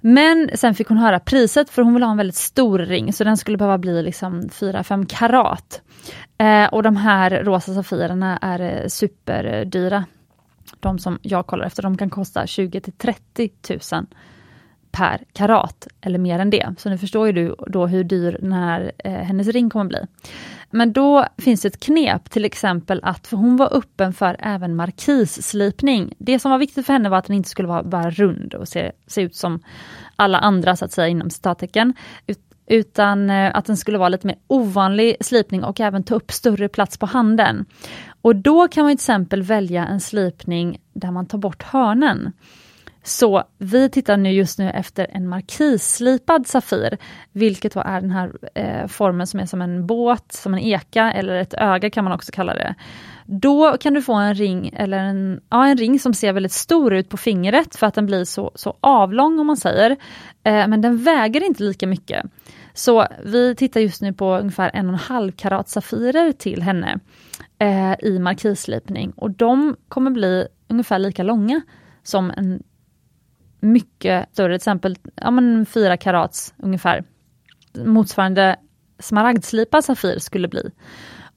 Men 0.00 0.50
sen 0.54 0.74
fick 0.74 0.88
hon 0.88 0.98
höra 0.98 1.20
priset 1.20 1.70
för 1.70 1.82
hon 1.82 1.94
vill 1.94 2.02
ha 2.02 2.10
en 2.10 2.16
väldigt 2.16 2.36
stor 2.36 2.78
ring 2.78 3.12
så 3.12 3.24
den 3.24 3.36
skulle 3.36 3.56
behöva 3.56 3.78
bli 3.78 4.02
liksom 4.02 4.42
4-5 4.42 5.06
karat. 5.06 5.82
Och 6.70 6.82
de 6.82 6.96
här 6.96 7.30
rosa 7.30 7.74
safirerna 7.74 8.38
är 8.42 8.88
superdyra. 8.88 10.04
De 10.80 10.98
som 10.98 11.18
jag 11.22 11.46
kollar 11.46 11.66
efter, 11.66 11.82
de 11.82 11.96
kan 11.96 12.10
kosta 12.10 12.46
20 12.46 12.80
till 12.80 12.92
30 12.92 13.50
000 13.92 14.06
per 14.94 15.24
karat 15.32 15.88
eller 16.00 16.18
mer 16.18 16.38
än 16.38 16.50
det. 16.50 16.74
Så 16.78 16.88
nu 16.90 16.98
förstår 16.98 17.26
ju 17.26 17.32
du 17.32 17.54
då 17.66 17.86
hur 17.86 18.04
dyr 18.04 18.38
den 18.40 18.52
här, 18.52 18.92
eh, 18.98 19.12
hennes 19.12 19.48
ring 19.48 19.70
kommer 19.70 19.84
bli. 19.84 19.98
Men 20.70 20.92
då 20.92 21.26
finns 21.38 21.62
det 21.62 21.68
ett 21.68 21.80
knep, 21.80 22.30
till 22.30 22.44
exempel 22.44 23.00
att, 23.02 23.26
för 23.26 23.36
hon 23.36 23.56
var 23.56 23.76
öppen 23.76 24.12
för 24.12 24.36
även 24.40 24.76
markisslipning. 24.76 26.14
Det 26.18 26.38
som 26.38 26.50
var 26.50 26.58
viktigt 26.58 26.86
för 26.86 26.92
henne 26.92 27.08
var 27.08 27.18
att 27.18 27.26
den 27.26 27.36
inte 27.36 27.48
skulle 27.48 27.68
vara 27.68 27.82
bara 27.82 28.10
rund 28.10 28.54
och 28.54 28.68
se, 28.68 28.92
se 29.06 29.22
ut 29.22 29.36
som 29.36 29.60
alla 30.16 30.38
andra 30.38 30.76
så 30.76 30.84
att 30.84 30.92
säga 30.92 31.08
inom 31.08 31.30
citattecken. 31.30 31.94
Ut, 32.26 32.40
utan 32.66 33.30
eh, 33.30 33.56
att 33.56 33.64
den 33.64 33.76
skulle 33.76 33.98
vara 33.98 34.08
lite 34.08 34.26
mer 34.26 34.36
ovanlig 34.46 35.16
slipning 35.20 35.64
och 35.64 35.80
även 35.80 36.02
ta 36.02 36.14
upp 36.14 36.32
större 36.32 36.68
plats 36.68 36.98
på 36.98 37.06
handen. 37.06 37.64
Och 38.22 38.36
då 38.36 38.68
kan 38.68 38.84
man 38.84 38.90
till 38.90 38.94
exempel 38.94 39.42
välja 39.42 39.86
en 39.86 40.00
slipning 40.00 40.80
där 40.92 41.10
man 41.10 41.26
tar 41.26 41.38
bort 41.38 41.62
hörnen. 41.62 42.32
Så 43.06 43.42
vi 43.58 43.88
tittar 43.88 44.16
nu 44.16 44.30
just 44.30 44.58
nu 44.58 44.70
efter 44.70 45.06
en 45.10 45.28
markisslipad 45.28 46.46
Safir, 46.46 46.98
vilket 47.32 47.74
då 47.74 47.80
är 47.80 48.00
den 48.00 48.10
här 48.10 48.32
eh, 48.54 48.86
formen 48.86 49.26
som 49.26 49.40
är 49.40 49.46
som 49.46 49.62
en 49.62 49.86
båt, 49.86 50.32
som 50.32 50.54
en 50.54 50.60
eka 50.60 51.12
eller 51.12 51.34
ett 51.34 51.54
öga 51.54 51.90
kan 51.90 52.04
man 52.04 52.12
också 52.12 52.32
kalla 52.32 52.54
det. 52.54 52.74
Då 53.26 53.76
kan 53.80 53.94
du 53.94 54.02
få 54.02 54.14
en 54.14 54.34
ring, 54.34 54.70
eller 54.76 54.98
en, 54.98 55.40
ja, 55.48 55.66
en 55.66 55.76
ring 55.76 55.98
som 55.98 56.14
ser 56.14 56.32
väldigt 56.32 56.52
stor 56.52 56.94
ut 56.94 57.08
på 57.08 57.16
fingret 57.16 57.76
för 57.76 57.86
att 57.86 57.94
den 57.94 58.06
blir 58.06 58.24
så, 58.24 58.52
så 58.54 58.76
avlång 58.80 59.38
om 59.38 59.46
man 59.46 59.56
säger. 59.56 59.90
Eh, 60.44 60.68
men 60.68 60.80
den 60.80 60.98
väger 60.98 61.44
inte 61.44 61.62
lika 61.62 61.86
mycket. 61.86 62.26
Så 62.74 63.06
vi 63.24 63.54
tittar 63.54 63.80
just 63.80 64.02
nu 64.02 64.12
på 64.12 64.36
ungefär 64.36 64.70
en 64.74 64.86
och 64.86 64.92
en 64.92 64.98
halv 64.98 65.32
karat 65.32 65.68
Safirer 65.68 66.32
till 66.32 66.62
henne 66.62 66.98
eh, 67.58 67.94
i 67.98 68.18
markisslipning 68.18 69.10
och 69.10 69.30
de 69.30 69.76
kommer 69.88 70.10
bli 70.10 70.46
ungefär 70.68 70.98
lika 70.98 71.22
långa 71.22 71.60
som 72.02 72.32
en 72.36 72.62
mycket 73.64 74.28
större, 74.32 74.48
till 74.48 74.56
exempel 74.56 74.96
ja, 75.14 75.30
men 75.30 75.66
4 75.66 75.96
karats 75.96 76.54
ungefär. 76.56 77.04
Motsvarande 77.84 78.56
smaragdslipad 78.98 79.84
Safir 79.84 80.18
skulle 80.18 80.48
bli. 80.48 80.70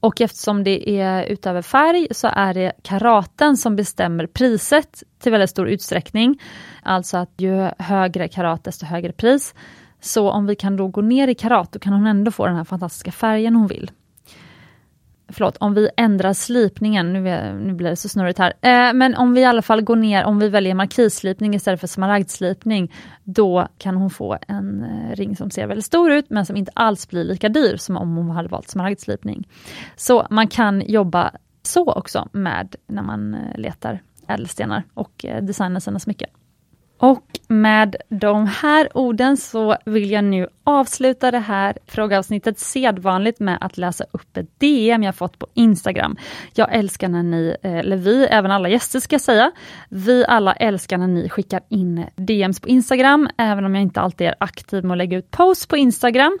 Och 0.00 0.20
eftersom 0.20 0.64
det 0.64 1.00
är 1.00 1.24
utöver 1.24 1.62
färg 1.62 2.08
så 2.10 2.28
är 2.32 2.54
det 2.54 2.72
karaten 2.82 3.56
som 3.56 3.76
bestämmer 3.76 4.26
priset 4.26 5.02
till 5.18 5.32
väldigt 5.32 5.50
stor 5.50 5.68
utsträckning. 5.68 6.40
Alltså 6.82 7.16
att 7.16 7.32
ju 7.36 7.70
högre 7.78 8.28
karat 8.28 8.64
desto 8.64 8.86
högre 8.86 9.12
pris. 9.12 9.54
Så 10.00 10.30
om 10.30 10.46
vi 10.46 10.54
kan 10.54 10.76
då 10.76 10.88
gå 10.88 11.00
ner 11.00 11.28
i 11.28 11.34
karat 11.34 11.72
då 11.72 11.78
kan 11.78 11.92
hon 11.92 12.06
ändå 12.06 12.30
få 12.30 12.46
den 12.46 12.56
här 12.56 12.64
fantastiska 12.64 13.12
färgen 13.12 13.54
hon 13.56 13.66
vill 13.66 13.90
förlåt, 15.28 15.56
om 15.56 15.74
vi 15.74 15.90
ändrar 15.96 16.32
slipningen, 16.32 17.12
nu, 17.12 17.20
nu 17.52 17.74
blir 17.74 17.90
det 17.90 17.96
så 17.96 18.08
snurrigt 18.08 18.38
här, 18.38 18.52
eh, 18.60 18.94
men 18.94 19.14
om 19.14 19.34
vi 19.34 19.40
i 19.40 19.44
alla 19.44 19.62
fall 19.62 19.82
går 19.82 19.96
ner, 19.96 20.24
om 20.24 20.38
vi 20.38 20.48
väljer 20.48 20.74
markisslipning 20.74 21.54
istället 21.54 21.80
för 21.80 21.86
smaragdslipning, 21.86 22.92
då 23.24 23.68
kan 23.78 23.96
hon 23.96 24.10
få 24.10 24.38
en 24.48 24.84
eh, 24.84 25.16
ring 25.16 25.36
som 25.36 25.50
ser 25.50 25.66
väldigt 25.66 25.84
stor 25.84 26.12
ut, 26.12 26.30
men 26.30 26.46
som 26.46 26.56
inte 26.56 26.72
alls 26.74 27.08
blir 27.08 27.24
lika 27.24 27.48
dyr 27.48 27.76
som 27.76 27.96
om 27.96 28.16
hon 28.16 28.30
hade 28.30 28.48
valt 28.48 28.68
smaragdslipning. 28.68 29.48
Så 29.96 30.26
man 30.30 30.48
kan 30.48 30.82
jobba 30.86 31.32
så 31.62 31.92
också 31.92 32.28
med 32.32 32.76
när 32.86 33.02
man 33.02 33.34
eh, 33.34 33.58
letar 33.58 34.02
ädelstenar 34.28 34.82
och 34.94 35.24
eh, 35.24 35.42
designar 35.42 35.80
sina 35.80 35.98
smycken. 35.98 36.28
Och 36.98 37.24
med 37.48 37.96
de 38.08 38.46
här 38.46 38.88
orden 38.94 39.36
så 39.36 39.76
vill 39.84 40.10
jag 40.10 40.24
nu 40.24 40.48
avsluta 40.64 41.30
det 41.30 41.38
här 41.38 41.78
frågeavsnittet 41.86 42.58
sedvanligt 42.58 43.40
med 43.40 43.58
att 43.60 43.78
läsa 43.78 44.04
upp 44.10 44.36
ett 44.36 44.60
DM 44.60 45.02
jag 45.02 45.14
fått 45.14 45.38
på 45.38 45.46
Instagram. 45.54 46.16
Jag 46.54 46.74
älskar 46.74 47.08
när 47.08 47.22
ni, 47.22 47.56
eh, 47.62 47.78
eller 47.78 47.96
vi, 47.96 48.24
även 48.24 48.50
alla 48.50 48.68
gäster 48.68 49.00
ska 49.00 49.14
jag 49.14 49.20
säga, 49.20 49.52
vi 49.88 50.24
alla 50.28 50.52
älskar 50.52 50.98
när 50.98 51.06
ni 51.06 51.28
skickar 51.28 51.60
in 51.68 52.04
DMs 52.16 52.60
på 52.60 52.68
Instagram, 52.68 53.28
även 53.38 53.64
om 53.64 53.74
jag 53.74 53.82
inte 53.82 54.00
alltid 54.00 54.26
är 54.26 54.34
aktiv 54.40 54.84
med 54.84 54.92
att 54.92 54.98
lägga 54.98 55.18
ut 55.18 55.30
posts 55.30 55.66
på 55.66 55.76
Instagram. 55.76 56.38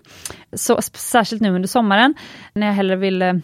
Så 0.52 0.82
särskilt 0.82 1.42
nu 1.42 1.50
under 1.50 1.68
sommaren, 1.68 2.14
när 2.52 2.66
jag 2.66 2.74
hellre 2.74 2.96
vill 2.96 3.22
eh, 3.22 3.34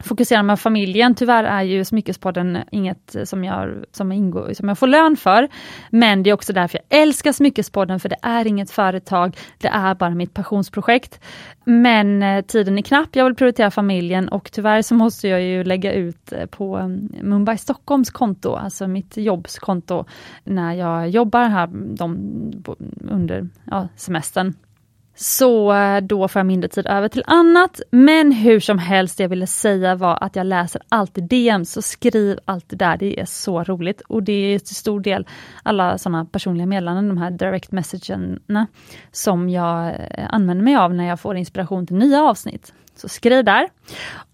fokusera 0.00 0.42
med 0.42 0.60
familjen. 0.60 1.14
Tyvärr 1.14 1.44
är 1.44 1.62
ju 1.62 1.84
Smyckespodden 1.84 2.58
inget 2.70 3.16
som 3.24 3.44
jag, 3.44 3.84
som, 3.92 4.12
ingår, 4.12 4.52
som 4.54 4.68
jag 4.68 4.78
får 4.78 4.86
lön 4.86 5.16
för. 5.16 5.48
Men 5.90 6.22
det 6.22 6.30
är 6.30 6.34
också 6.34 6.52
därför 6.52 6.80
jag 6.88 7.00
älskar 7.02 7.32
Smyckespodden, 7.32 8.00
för 8.00 8.08
det 8.08 8.18
är 8.22 8.46
inget 8.46 8.70
företag, 8.70 9.36
det 9.58 9.68
är 9.68 9.94
bara 9.94 10.10
mitt 10.10 10.34
passionsprojekt. 10.34 11.20
Men 11.64 12.22
eh, 12.22 12.44
tiden 12.44 12.78
är 12.78 12.82
knapp, 12.82 13.16
jag 13.16 13.24
vill 13.24 13.34
prioritera 13.34 13.70
familjen 13.70 14.28
och 14.28 14.52
tyvärr 14.52 14.82
så 14.82 14.94
måste 14.94 15.28
jag 15.28 15.42
ju 15.42 15.64
lägga 15.64 15.92
ut 15.92 16.32
eh, 16.32 16.46
på 16.46 16.76
mm, 16.76 17.08
Mumbai 17.22 17.58
Stockholms 17.58 18.10
konto, 18.10 18.54
alltså 18.54 18.88
mitt 18.88 19.16
jobbskonto, 19.16 20.04
när 20.44 20.74
jag 20.74 21.08
jobbar 21.08 21.48
här 21.48 21.66
de, 21.96 22.16
under 23.10 23.48
ja, 23.64 23.88
semestern. 23.96 24.54
Så 25.14 25.72
eh, 25.72 26.00
då 26.00 26.28
får 26.28 26.40
jag 26.40 26.46
mindre 26.46 26.68
tid 26.68 26.86
över 26.86 27.08
till 27.08 27.22
annat. 27.26 27.80
Men 27.90 28.32
hur 28.32 28.60
som 28.60 28.78
helst, 28.78 29.16
det 29.16 29.24
jag 29.24 29.28
ville 29.28 29.46
säga 29.46 29.94
var 29.94 30.18
att 30.20 30.36
jag 30.36 30.46
läser 30.46 30.82
alltid 30.88 31.24
DM, 31.24 31.64
så 31.64 31.82
skriv 31.82 32.38
alltid 32.44 32.78
där, 32.78 32.96
det 32.96 33.20
är 33.20 33.24
så 33.24 33.64
roligt. 33.64 34.00
Och 34.00 34.22
det 34.22 34.32
är 34.32 34.58
till 34.58 34.76
stor 34.76 35.00
del 35.00 35.26
alla 35.62 35.98
sådana 35.98 36.24
personliga 36.24 36.66
meddelanden, 36.66 37.08
de 37.08 37.18
här 37.18 37.30
direct 37.30 37.72
messagerna, 37.72 38.66
som 39.12 39.48
jag 39.48 39.88
eh, 39.88 40.26
använder 40.28 40.64
mig 40.64 40.76
av 40.76 40.94
när 40.94 41.08
jag 41.08 41.20
får 41.20 41.36
inspiration 41.36 41.86
till 41.86 41.96
nya 41.96 42.22
avsnitt. 42.22 42.72
Så 43.00 43.08
skriv 43.08 43.44
där. 43.44 43.68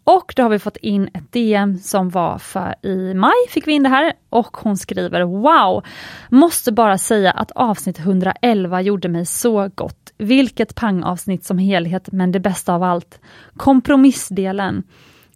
Och 0.05 0.33
då 0.37 0.42
har 0.42 0.50
vi 0.50 0.59
fått 0.59 0.76
in 0.76 1.09
ett 1.14 1.33
DM 1.33 1.79
som 1.79 2.11
var 2.11 2.38
för 2.38 2.74
i 2.83 3.14
maj, 3.14 3.33
fick 3.48 3.66
vi 3.66 3.72
in 3.72 3.83
det 3.83 3.88
här, 3.88 4.12
och 4.31 4.57
hon 4.57 4.76
skriver 4.76 5.22
Wow! 5.22 5.85
Måste 6.31 6.72
bara 6.72 6.98
säga 6.98 7.31
att 7.31 7.50
avsnitt 7.50 7.98
111 7.98 8.81
gjorde 8.81 9.09
mig 9.09 9.26
så 9.26 9.70
gott. 9.74 10.12
Vilket 10.18 10.74
pangavsnitt 10.74 11.44
som 11.44 11.59
helhet, 11.59 12.12
men 12.12 12.33
det 12.33 12.40
bästa 12.40 12.74
av 12.74 12.83
allt, 12.83 13.20
kompromissdelen. 13.57 14.83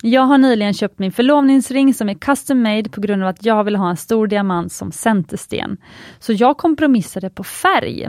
Jag 0.02 0.22
har 0.22 0.38
nyligen 0.38 0.74
köpt 0.74 0.98
min 0.98 1.12
förlovningsring 1.12 1.94
som 1.94 2.08
är 2.08 2.14
custom 2.14 2.62
made 2.62 2.90
på 2.90 3.00
grund 3.00 3.22
av 3.22 3.28
att 3.28 3.44
jag 3.44 3.64
vill 3.64 3.76
ha 3.76 3.90
en 3.90 3.96
stor 3.96 4.26
diamant 4.26 4.72
som 4.72 4.92
centersten. 4.92 5.76
Så 6.18 6.32
jag 6.32 6.56
kompromissade 6.56 7.30
på 7.30 7.44
färg. 7.44 8.06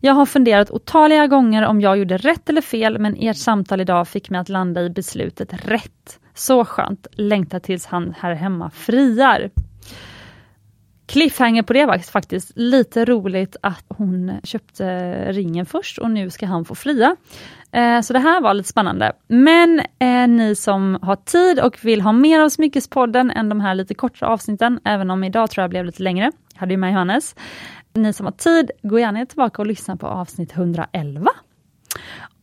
Jag 0.00 0.14
har 0.14 0.26
funderat 0.26 0.70
otaliga 0.70 1.26
gånger 1.26 1.66
om 1.66 1.80
jag 1.80 1.98
gjorde 1.98 2.16
rätt 2.16 2.48
eller 2.48 2.60
fel, 2.60 2.98
men 2.98 3.16
ert 3.16 3.36
samtal 3.36 3.80
idag 3.80 4.08
fick 4.08 4.30
mig 4.30 4.40
att 4.40 4.48
landa 4.48 4.82
i 4.82 4.90
beslutet 4.90 5.68
rätt. 5.68 6.18
Så 6.34 6.64
skönt, 6.64 7.06
längtar 7.12 7.58
tills 7.58 7.86
han 7.86 8.14
här 8.18 8.34
hemma 8.34 8.70
friar. 8.70 9.50
Cliffhanger 11.06 11.62
på 11.62 11.72
det 11.72 11.86
var 11.86 11.98
faktiskt 11.98 12.52
lite 12.54 13.04
roligt 13.04 13.56
att 13.60 13.84
hon 13.88 14.40
köpte 14.44 15.14
ringen 15.32 15.66
först 15.66 15.98
och 15.98 16.10
nu 16.10 16.30
ska 16.30 16.46
han 16.46 16.64
få 16.64 16.74
fria. 16.74 17.16
Eh, 17.72 18.00
så 18.00 18.12
det 18.12 18.18
här 18.18 18.40
var 18.40 18.54
lite 18.54 18.68
spännande. 18.68 19.12
Men 19.26 19.80
eh, 19.98 20.28
ni 20.28 20.54
som 20.56 20.98
har 21.02 21.16
tid 21.16 21.60
och 21.60 21.84
vill 21.84 22.00
ha 22.00 22.12
mer 22.12 22.40
av 22.40 22.48
Smyckespodden 22.48 23.30
än 23.30 23.48
de 23.48 23.60
här 23.60 23.74
lite 23.74 23.94
kortare 23.94 24.30
avsnitten, 24.30 24.80
även 24.84 25.10
om 25.10 25.24
idag 25.24 25.50
tror 25.50 25.62
jag 25.62 25.70
blev 25.70 25.84
lite 25.84 26.02
längre, 26.02 26.32
jag 26.54 26.60
hade 26.60 26.72
ju 26.72 26.78
med 26.78 26.92
Johannes. 26.92 27.34
Ni 27.92 28.12
som 28.12 28.26
har 28.26 28.32
tid, 28.32 28.70
gå 28.82 28.98
gärna 28.98 29.26
tillbaka 29.26 29.62
och 29.62 29.66
lyssna 29.66 29.96
på 29.96 30.06
avsnitt 30.06 30.52
111. 30.52 31.30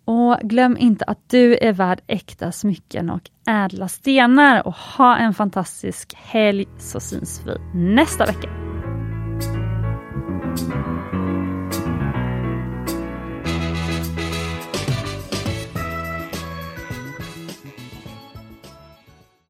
Och 0.05 0.39
glöm 0.43 0.77
inte 0.77 1.05
att 1.05 1.29
du 1.29 1.57
är 1.61 1.73
värd 1.73 2.01
äkta 2.07 2.51
smycken 2.51 3.09
och 3.09 3.29
ädla 3.47 3.87
stenar 3.87 4.67
och 4.67 4.75
ha 4.75 5.17
en 5.17 5.33
fantastisk 5.33 6.13
helg 6.15 6.67
så 6.77 6.99
syns 6.99 7.41
vi 7.45 7.79
nästa 7.79 8.25
vecka. 8.25 8.49